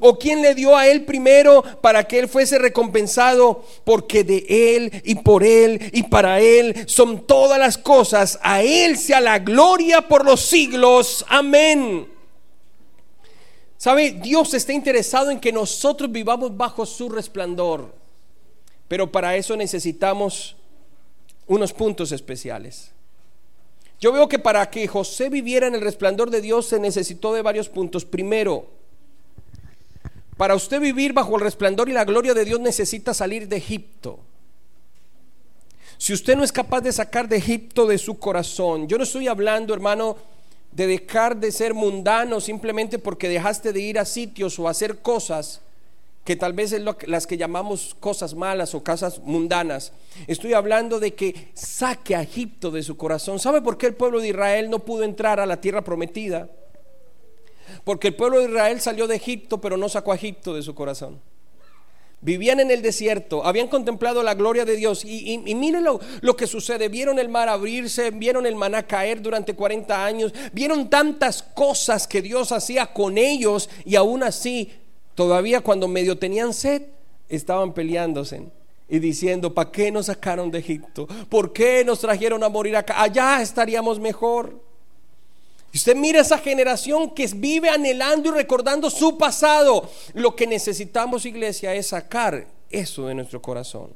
[0.00, 3.64] ¿O quién le dio a él primero para que él fuese recompensado?
[3.84, 8.38] Porque de él y por él y para él son todas las cosas.
[8.42, 11.24] A él sea la gloria por los siglos.
[11.28, 12.13] Amén.
[13.84, 14.12] ¿Sabe?
[14.12, 17.94] Dios está interesado en que nosotros vivamos bajo su resplandor.
[18.88, 20.56] Pero para eso necesitamos
[21.46, 22.92] unos puntos especiales.
[24.00, 27.42] Yo veo que para que José viviera en el resplandor de Dios se necesitó de
[27.42, 28.06] varios puntos.
[28.06, 28.70] Primero,
[30.38, 34.18] para usted vivir bajo el resplandor y la gloria de Dios necesita salir de Egipto.
[35.98, 39.28] Si usted no es capaz de sacar de Egipto de su corazón, yo no estoy
[39.28, 40.16] hablando, hermano,
[40.74, 45.60] de dejar de ser mundano simplemente porque dejaste de ir a sitios o hacer cosas
[46.24, 49.92] que tal vez es las que llamamos cosas malas o cosas mundanas.
[50.26, 53.38] Estoy hablando de que saque a Egipto de su corazón.
[53.38, 56.48] ¿Sabe por qué el pueblo de Israel no pudo entrar a la tierra prometida?
[57.84, 60.74] Porque el pueblo de Israel salió de Egipto, pero no sacó a Egipto de su
[60.74, 61.20] corazón.
[62.24, 66.46] Vivían en el desierto, habían contemplado la gloria de Dios y, miren lo, lo, que
[66.46, 66.88] sucede.
[66.88, 72.22] Vieron el mar abrirse, vieron el maná caer durante 40 años, vieron tantas cosas que
[72.22, 74.72] Dios hacía con ellos y aún así,
[75.14, 76.80] todavía cuando medio tenían sed,
[77.28, 78.44] estaban peleándose
[78.88, 81.06] y diciendo, ¿para qué nos sacaron de Egipto?
[81.28, 83.02] ¿Por qué nos trajeron a morir acá?
[83.02, 84.62] Allá estaríamos mejor.
[85.74, 89.90] Y usted mira esa generación que vive anhelando y recordando su pasado.
[90.12, 93.92] Lo que necesitamos, iglesia, es sacar eso de nuestro corazón.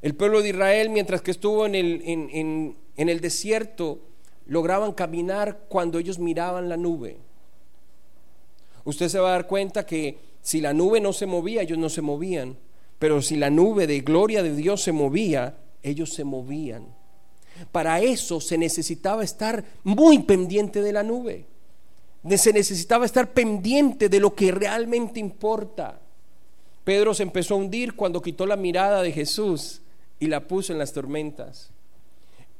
[0.00, 3.98] El pueblo de Israel, mientras que estuvo en el, en, en el desierto,
[4.46, 7.16] lograban caminar cuando ellos miraban la nube.
[8.84, 11.88] Usted se va a dar cuenta que si la nube no se movía, ellos no
[11.88, 12.56] se movían.
[13.00, 17.01] Pero si la nube de gloria de Dios se movía, ellos se movían.
[17.70, 21.46] Para eso se necesitaba estar muy pendiente de la nube.
[22.36, 26.00] Se necesitaba estar pendiente de lo que realmente importa.
[26.84, 29.82] Pedro se empezó a hundir cuando quitó la mirada de Jesús
[30.18, 31.71] y la puso en las tormentas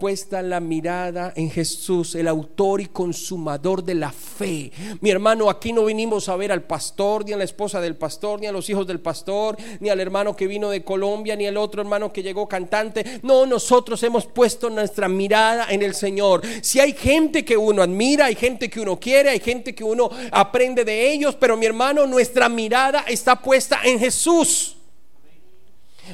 [0.03, 4.73] puesta la mirada en Jesús, el autor y consumador de la fe.
[5.01, 8.41] Mi hermano, aquí no vinimos a ver al pastor, ni a la esposa del pastor,
[8.41, 11.57] ni a los hijos del pastor, ni al hermano que vino de Colombia, ni al
[11.57, 13.21] otro hermano que llegó cantante.
[13.23, 16.43] No, nosotros hemos puesto nuestra mirada en el Señor.
[16.63, 20.11] Si hay gente que uno admira, hay gente que uno quiere, hay gente que uno
[20.33, 24.79] aprende de ellos, pero mi hermano, nuestra mirada está puesta en Jesús.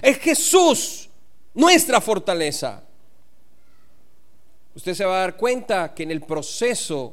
[0.03, 1.09] Es Jesús
[1.55, 2.85] nuestra fortaleza
[4.79, 7.13] usted se va a dar cuenta que en el proceso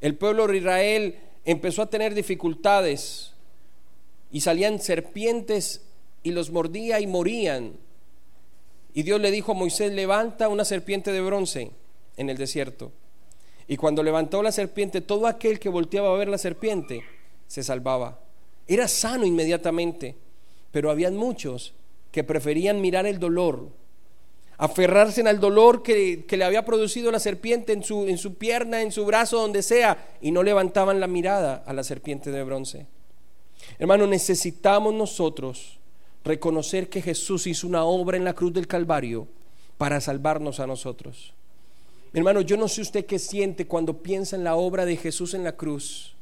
[0.00, 3.34] el pueblo de Israel empezó a tener dificultades
[4.30, 5.82] y salían serpientes
[6.22, 7.74] y los mordía y morían.
[8.94, 11.72] Y Dios le dijo a Moisés, levanta una serpiente de bronce
[12.16, 12.92] en el desierto.
[13.68, 17.02] Y cuando levantó la serpiente, todo aquel que volteaba a ver la serpiente
[17.46, 18.20] se salvaba.
[18.66, 20.16] Era sano inmediatamente,
[20.70, 21.74] pero habían muchos
[22.10, 23.68] que preferían mirar el dolor
[24.62, 28.92] aferrarse al dolor que, le había producido la serpiente en su, en su pierna, en
[28.92, 32.86] su brazo, donde sea, y no levantaban la mirada a la serpiente de bronce.
[33.80, 35.80] Hermano, necesitamos nosotros
[36.24, 39.26] reconocer que Jesús hizo una obra en la cruz del Calvario
[39.78, 41.34] para salvarnos a nosotros.
[42.14, 45.42] Hermano, yo no sé usted qué siente cuando piensa en la obra de Jesús en
[45.42, 46.14] la cruz,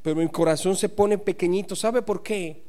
[0.00, 1.76] pero mi corazón se pone pequeñito.
[1.76, 2.62] ¿Sabe por qué?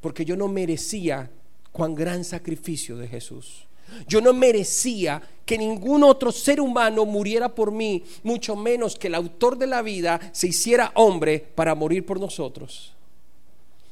[0.00, 1.30] Porque yo no merecía
[1.72, 3.66] cuán gran sacrificio de Jesús.
[4.06, 9.14] Yo no merecía que ningún otro ser humano muriera por mí, mucho menos que el
[9.14, 12.94] autor de la vida se hiciera hombre para morir por nosotros.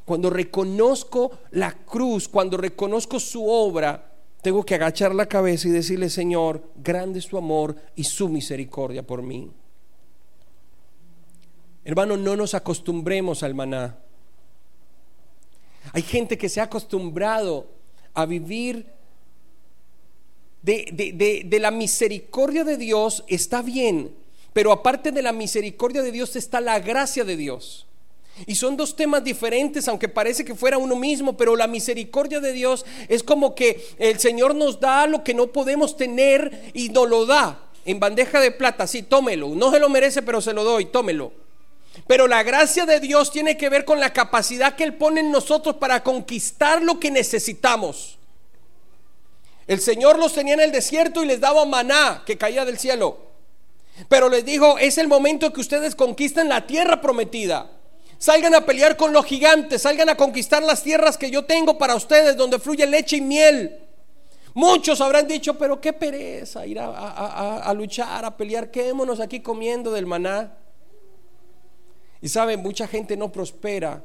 [0.05, 6.09] Cuando reconozco la cruz, cuando reconozco su obra, tengo que agachar la cabeza y decirle,
[6.09, 9.51] Señor, grande es tu amor y su misericordia por mí.
[11.85, 13.99] Hermano, no nos acostumbremos al maná.
[15.93, 17.69] Hay gente que se ha acostumbrado
[18.15, 18.87] a vivir
[20.63, 24.15] de, la misericordia de Dios está bien,
[24.53, 27.87] pero aparte de la misericordia de Dios está la gracia de Dios.
[28.47, 32.53] Y son dos temas diferentes, aunque parece que fuera uno mismo, pero la misericordia de
[32.53, 37.09] Dios es como que el Señor nos da lo que no podemos tener y nos
[37.09, 40.65] lo da en bandeja de plata, sí, tómelo, no se lo merece, pero se lo
[40.65, 41.33] doy, tómelo.
[42.07, 45.33] Pero la gracia de Dios tiene que ver con la capacidad que Él pone en
[45.33, 48.20] nosotros para conquistar lo que necesitamos.
[49.71, 53.19] El Señor los tenía en el desierto y les daba maná que caía del cielo.
[54.09, 57.71] Pero les dijo, es el momento que ustedes conquisten la tierra prometida.
[58.19, 61.95] Salgan a pelear con los gigantes, salgan a conquistar las tierras que yo tengo para
[61.95, 63.79] ustedes, donde fluye leche y miel.
[64.55, 70.05] Muchos habrán dicho, pero qué pereza ir a, luchar, a pelear, quedémonos aquí comiendo del
[70.05, 70.53] maná.
[72.21, 74.03] Y saben, mucha gente no prospera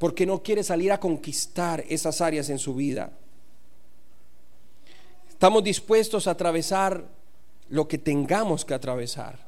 [0.00, 3.12] porque no quiere salir a conquistar esas áreas en su vida.
[5.44, 7.04] Estamos dispuestos a atravesar
[7.68, 9.38] lo que tengamos que atravesar.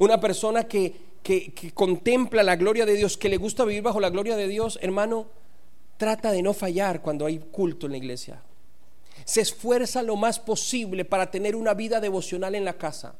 [0.00, 4.10] Una persona que, que, contempla la gloria de Dios, que le gusta vivir bajo la
[4.10, 5.28] gloria de Dios, hermano,
[5.96, 8.42] trata de no fallar cuando hay culto en la iglesia
[9.24, 13.14] se esfuerza lo más posible para tener una vida devocional en la casa.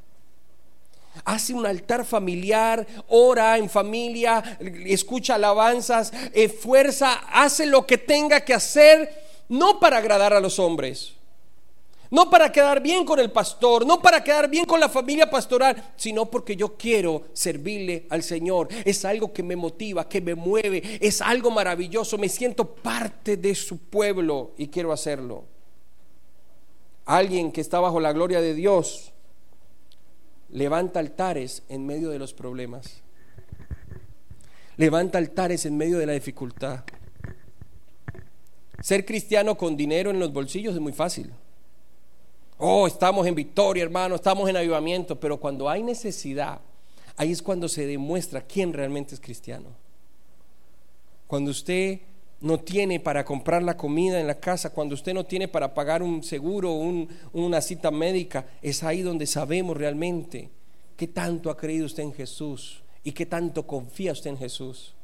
[1.25, 8.55] Hace un altar familiar, ora en familia, escucha alabanzas, esfuerza, hace lo que tenga que
[8.55, 9.09] hacer,
[9.49, 11.15] no para agradar a los hombres,
[12.13, 15.93] no para quedar bien con el pastor, no para quedar bien con la familia pastoral,
[15.97, 18.69] sino porque yo quiero servirle al Señor.
[18.85, 23.57] Es algo que me motiva, que me mueve, es algo maravilloso, me siento parte de
[23.57, 25.51] su pueblo y quiero hacerlo
[27.05, 29.13] alguien que está bajo la gloria de Dios
[30.51, 33.03] levanta altares en medio de los problemas.
[34.77, 36.85] Levanta altares en medio de la dificultad.
[38.81, 41.33] Ser cristiano con dinero en los bolsillos es muy fácil.
[42.65, 46.61] Oh, estamos en victoria, hermano, estamos en avivamiento, pero cuando hay necesidad,
[47.17, 49.67] ahí es cuando se demuestra quién realmente es cristiano.
[51.27, 51.99] Cuando usted
[52.41, 56.05] no tiene para comprar la comida en la casa, cuando usted no tiene para pagar
[56.05, 60.49] un seguro, un, una cita médica, es ahí donde sabemos realmente
[60.97, 64.95] qué tanto ha creído usted en Jesús y qué tanto confía usted en Jesús.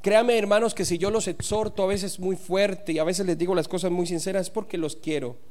[0.00, 3.36] Créame, hermanos, que si yo los exhorto a veces muy fuerte y a veces les
[3.36, 5.47] digo las cosas muy sinceras, es porque los quiero.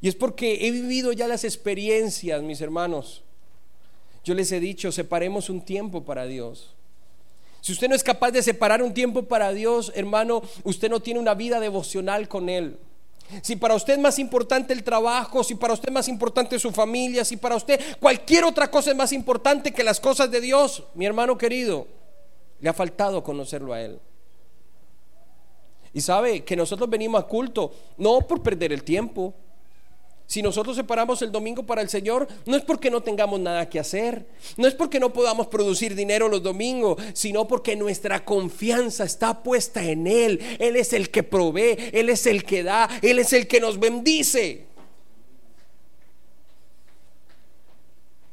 [0.00, 3.22] Y es porque he vivido ya las experiencias, mis hermanos.
[4.24, 6.74] Yo les he dicho, separemos un tiempo para Dios.
[7.60, 11.20] Si usted no es capaz de separar un tiempo para Dios, hermano, usted no tiene
[11.20, 12.78] una vida devocional con Él.
[13.42, 16.72] Si para usted es más importante el trabajo, si para usted es más importante su
[16.72, 20.84] familia, si para usted cualquier otra cosa es más importante que las cosas de Dios,
[20.94, 21.86] mi hermano querido,
[22.60, 24.00] le ha faltado conocerlo a Él.
[25.92, 29.34] Y sabe que nosotros venimos a culto no por perder el tiempo,
[30.30, 33.80] si nosotros separamos el domingo para el Señor, no es porque no tengamos nada que
[33.80, 34.26] hacer,
[34.56, 39.82] no es porque no podamos producir dinero los domingos, sino porque nuestra confianza está puesta
[39.82, 40.40] en Él.
[40.60, 43.80] Él es el que provee, Él es el que da, Él es el que nos
[43.80, 44.66] bendice.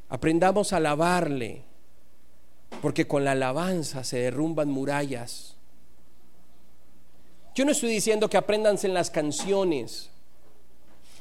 [0.10, 1.64] Aprendamos a alabarle,
[2.80, 5.56] porque con la alabanza se derrumban murallas.
[7.56, 10.12] Yo no estoy diciendo que aprendanse en las canciones.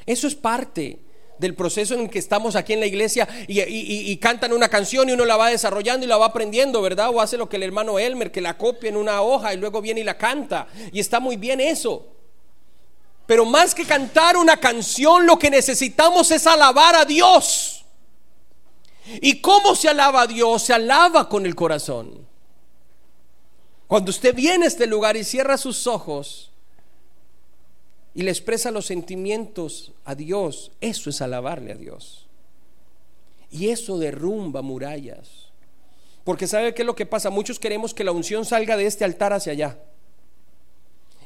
[0.07, 1.01] Eso es parte
[1.39, 5.13] del proceso en el que estamos aquí en la iglesia y, cantan una canción y
[5.13, 7.11] uno la va desarrollando y la va aprendiendo, ¿verdad?
[7.11, 9.81] O hace lo que el hermano Elmer, que la copia en una hoja y luego
[9.83, 10.67] viene y la canta.
[10.93, 12.07] Y está muy bien eso.
[13.27, 17.85] Pero más que cantar una canción, lo que necesitamos es alabar a Dios.
[19.21, 20.63] ¿Y cómo se alaba a Dios?
[20.63, 22.27] Se alaba con el corazón.
[23.87, 26.51] Cuando usted viene a este lugar y cierra sus ojos,
[28.17, 32.27] y le expresa los sentimientos a Dios, eso es alabarle a Dios.
[33.51, 35.51] Y eso derrumba murallas.
[36.25, 37.29] Porque ¿sabe qué es lo que pasa?
[37.29, 39.79] Muchos queremos que la unción salga de este altar hacia allá.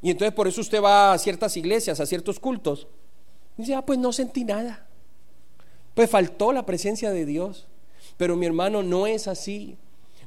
[0.03, 2.89] Y entonces por eso usted va a ciertas iglesias, a ciertos cultos.
[3.57, 4.85] Y dice, ah, pues no sentí nada.
[5.95, 7.69] Pues faltó la presencia de Dios.
[8.17, 9.77] Pero mi hermano, no es así.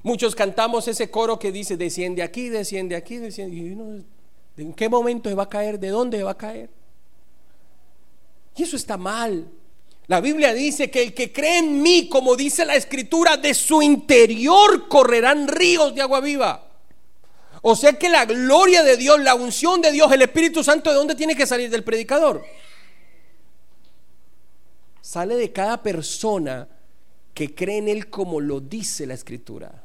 [0.02, 3.58] Muchos cantamos ese coro que dice, desciende aquí, desciende aquí, desciende.
[3.58, 4.06] Y uno,
[4.58, 5.80] ¿En qué momento se va a caer?
[5.80, 6.70] ¿De dónde va a caer?
[8.56, 9.48] Y eso está mal.
[10.08, 13.82] La Biblia dice que el que cree en mí, como dice la escritura, de su
[13.82, 16.68] interior correrán ríos de agua viva.
[17.62, 20.98] O sea que la gloria de Dios, la unción de Dios, el Espíritu Santo, ¿de
[20.98, 21.70] dónde tiene que salir?
[21.70, 22.44] Del predicador.
[25.02, 26.68] Sale de cada persona
[27.34, 29.83] que cree en Él como lo dice la escritura.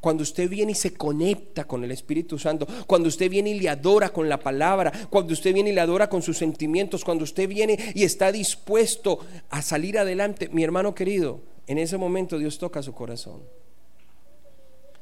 [0.00, 3.68] Cuando usted viene y se conecta con el Espíritu Santo, cuando usted viene y le
[3.68, 7.46] adora con la palabra, cuando usted viene y le adora con sus sentimientos, cuando usted
[7.46, 9.18] viene y está dispuesto
[9.50, 13.42] a salir adelante, mi hermano querido, en ese momento Dios toca su corazón.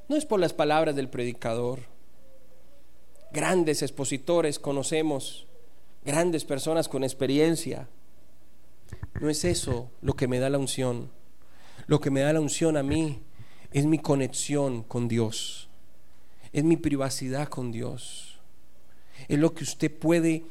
[0.09, 1.81] No es por las palabras del predicador.
[3.31, 5.47] Grandes expositores conocemos,
[6.05, 7.89] grandes personas con experiencia.
[9.21, 11.13] No es eso lo que me da la unción.
[11.87, 13.21] Lo que me da la unción a mí
[13.73, 15.69] es mi conexión con Dios,
[16.53, 18.39] es mi privacidad con Dios,
[19.29, 20.45] es lo que usted puede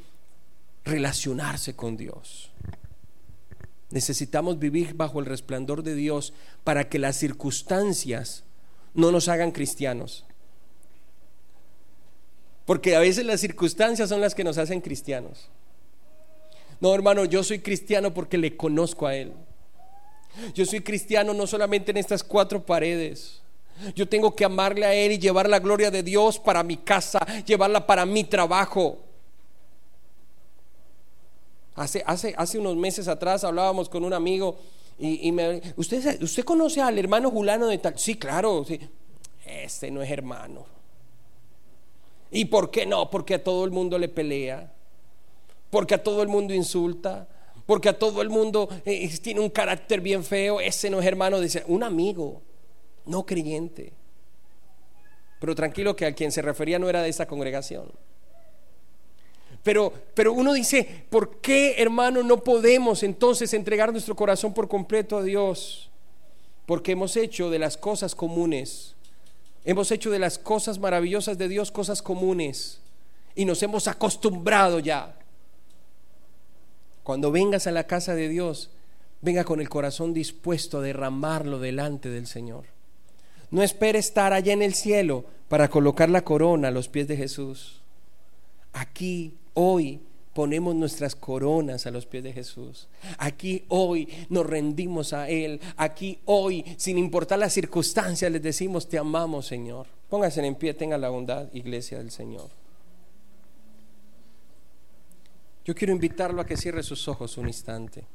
[0.83, 2.51] relacionarse con Dios.
[3.89, 8.43] Necesitamos vivir bajo el resplandor de Dios para que las circunstancias
[8.93, 10.25] no nos hagan cristianos.
[12.65, 15.49] Porque a veces las circunstancias son las que nos hacen cristianos.
[16.81, 19.31] No, hermano, yo soy cristiano porque le conozco a Él.
[20.53, 23.41] Yo soy cristiano no solamente en estas cuatro paredes.
[23.95, 27.19] Yo tengo que amarle a Él y llevar la gloria de Dios para mi casa,
[27.45, 28.99] llevarla para mi trabajo.
[31.75, 34.57] Hace, hace, hace unos meses atrás hablábamos con un amigo
[34.99, 37.99] y, me ¿usted, ¿usted conoce al hermano Julano de tal?
[37.99, 38.65] Sí, claro.
[39.45, 40.65] Este no es hermano.
[42.31, 43.09] ¿Y por qué no?
[43.09, 44.71] Porque a todo el mundo le pelea,
[45.69, 47.27] porque a todo el mundo insulta,
[47.67, 50.59] porque a todo el mundo eh, tiene un carácter bien feo.
[50.59, 52.41] Ese no es hermano, dice un amigo,
[53.05, 53.93] no creyente.
[55.39, 57.91] Pero tranquilo que a quien se refería no era de esa congregación.
[59.63, 65.17] Pero, pero uno dice, ¿por qué hermano no podemos entonces entregar nuestro corazón por completo
[65.17, 65.91] a Dios?
[66.65, 68.95] Porque hemos hecho de las cosas comunes,
[69.65, 72.79] hemos hecho de las cosas maravillosas de Dios cosas comunes
[73.35, 75.16] y nos hemos acostumbrado ya.
[77.07, 78.69] Cuando vengas a la casa de Dios,
[79.21, 82.65] venga con el corazón dispuesto a derramarlo delante del Señor.
[83.49, 87.15] No espere estar allá en el cielo para colocar la corona a los pies de
[87.15, 87.79] Jesús.
[88.73, 90.01] Aquí, hoy,
[90.33, 92.89] ponemos nuestras coronas a los pies de Jesús.
[93.17, 95.61] Aquí hoy nos rendimos a Él.
[95.77, 99.87] Aquí hoy, sin importar las circunstancias, les decimos, te amamos, Señor.
[100.09, 102.49] Pónganse en pie, tengan la bondad, iglesia del Señor.
[105.67, 108.05] Yo quiero invitarlo a que cierre sus ojos un instante.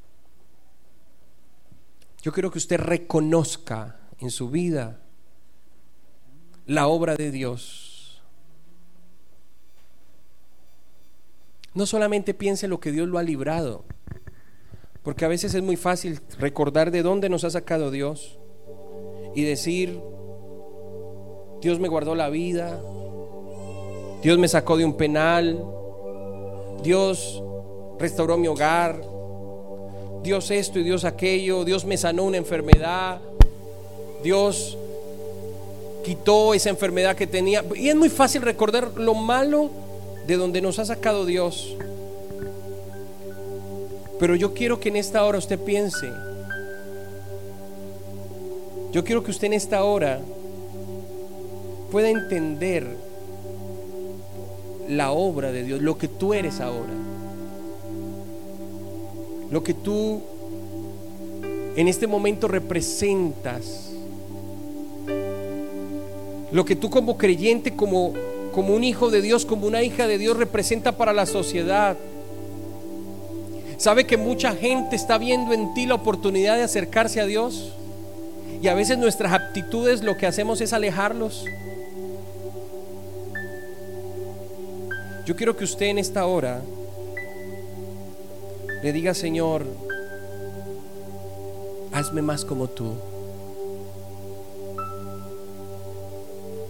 [2.22, 5.00] Yo quiero que usted reconozca en su vida
[6.64, 8.22] la obra de Dios.
[11.74, 13.84] No solamente piense lo que Dios lo ha librado,
[15.02, 18.38] porque a veces es muy fácil recordar de dónde nos ha sacado Dios
[19.34, 20.00] y decir,
[21.60, 22.80] Dios me guardó la vida,
[24.22, 25.62] Dios me sacó de un penal,
[26.82, 27.42] Dios
[27.98, 29.00] restauró mi hogar,
[30.22, 33.20] Dios esto y Dios aquello, Dios me sanó una enfermedad,
[34.22, 34.76] Dios
[36.04, 37.64] quitó esa enfermedad que tenía.
[37.74, 39.70] Y es muy fácil recordar lo malo
[40.26, 41.76] de donde nos ha sacado Dios.
[44.18, 46.08] Pero yo quiero que en esta hora usted piense,
[48.92, 50.20] yo quiero que usted en esta hora
[51.90, 52.86] pueda entender
[54.96, 56.92] la obra de Dios, lo que tú eres ahora.
[59.50, 60.22] Lo que tú
[61.76, 63.90] en este momento representas.
[66.50, 68.12] Lo que tú como creyente, como,
[68.52, 71.96] como un hijo de Dios, como una hija de Dios representa para la sociedad.
[73.78, 77.72] ¿Sabe que mucha gente está viendo en ti la oportunidad de acercarse a Dios?
[78.60, 81.46] Y a veces nuestras aptitudes lo que hacemos es alejarlos.
[85.24, 86.60] Yo quiero que usted en esta hora
[88.82, 89.64] le diga, Señor,
[91.92, 92.94] hazme más como tú.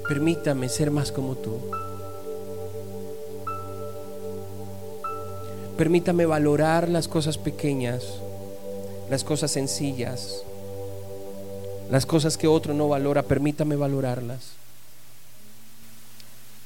[0.06, 1.58] Permítame ser más como tú.
[5.78, 8.04] Permítame valorar las cosas pequeñas,
[9.08, 10.44] las cosas sencillas,
[11.90, 14.61] las cosas que otro no valora, permítame valorarlas.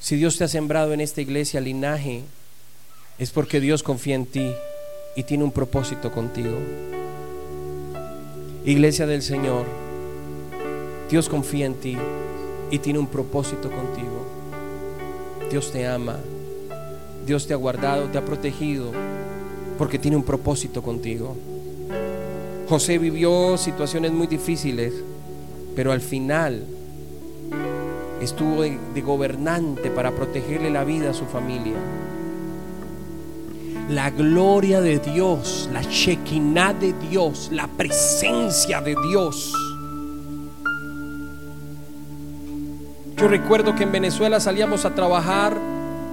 [0.06, 2.22] Si Dios te ha sembrado en esta iglesia linaje,
[3.18, 4.52] es porque Dios confía en ti
[5.16, 6.56] y tiene un propósito contigo.
[8.64, 9.66] Iglesia del Señor,
[11.10, 11.96] Dios confía en ti
[12.70, 14.28] y tiene un propósito contigo.
[15.50, 16.20] Dios te ama,
[17.26, 18.92] Dios te ha guardado, te ha protegido,
[19.76, 21.36] porque tiene un propósito contigo.
[22.68, 24.94] José vivió situaciones muy difíciles,
[25.74, 26.75] pero al final
[28.20, 31.74] estuvo de, gobernante para protegerle la vida a su familia.
[33.90, 39.52] La gloria de Dios, la Shekinah de Dios, la presencia de Dios.
[43.16, 45.56] Yo recuerdo que en Venezuela salíamos a trabajar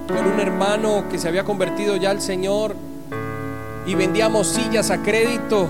[0.06, 2.76] con un hermano que se había convertido ya al Señor
[3.86, 5.68] y vendíamos sillas a crédito.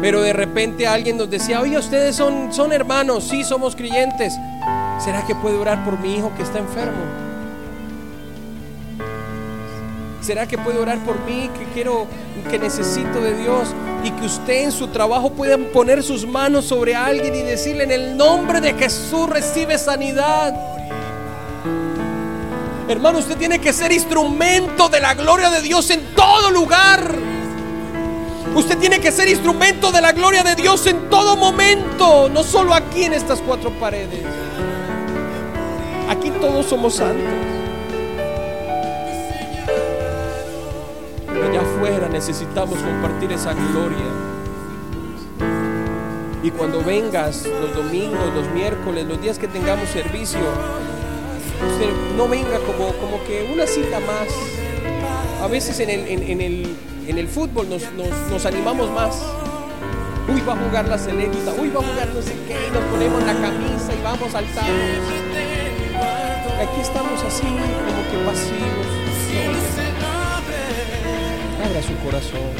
[0.00, 4.34] Pero de repente alguien nos decía, oye, ustedes son, son hermanos, sí, somos creyentes.
[4.98, 7.26] ¿Será que puede orar por mi hijo que está enfermo?
[10.20, 12.06] ¿Será que puede orar por mí que quiero,
[12.50, 13.68] que necesito de Dios?
[14.02, 17.92] Y que usted en su trabajo pueda poner sus manos sobre alguien y decirle en
[17.92, 20.52] el nombre de Jesús recibe sanidad.
[22.88, 27.14] Hermano, usted tiene que ser instrumento de la gloria de Dios en todo lugar.
[28.54, 32.74] Usted tiene que ser instrumento de la gloria de Dios en todo momento, no solo
[32.74, 34.24] aquí en estas cuatro paredes.
[36.08, 37.32] Aquí todos somos santos.
[41.26, 44.06] Pero allá afuera necesitamos compartir esa gloria.
[46.42, 50.38] Y cuando vengas los domingos, los miércoles, los días que tengamos servicio,
[51.72, 54.28] usted no venga como, como que una cita más.
[55.42, 56.76] A veces en el, en, el,
[57.08, 57.82] en el fútbol nos,
[58.30, 59.20] nos, animamos más.
[60.32, 62.84] Uy, va a jugar la selecta, uy, va a jugar no sé qué, y nos
[62.84, 64.44] ponemos la camisa y vamos al
[66.62, 68.86] Aquí estamos así, como que pasivos.
[71.64, 72.50] Abra su corazón.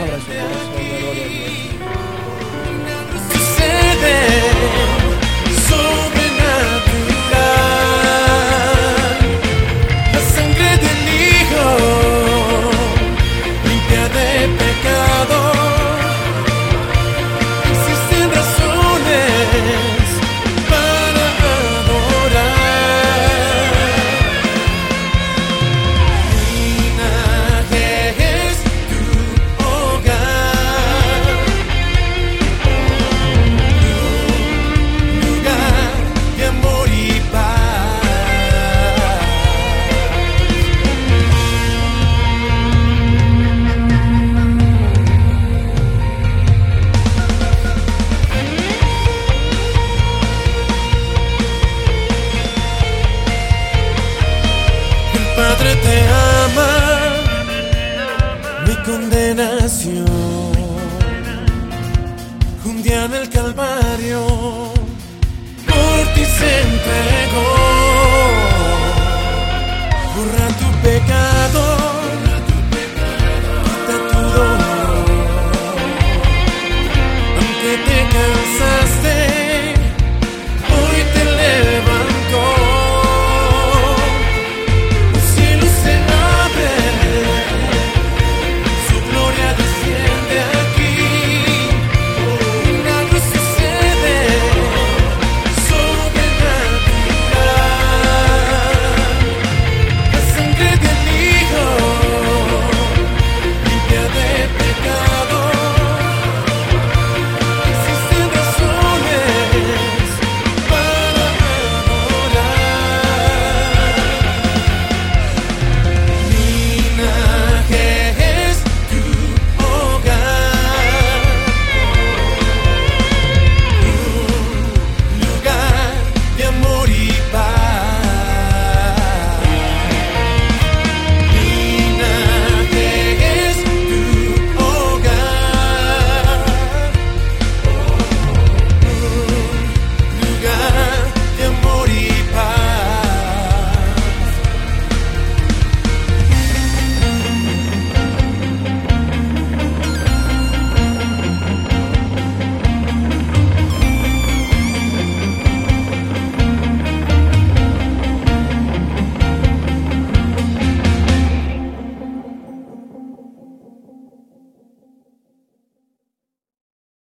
[0.00, 1.64] Abra su corazón, gloria a Dios.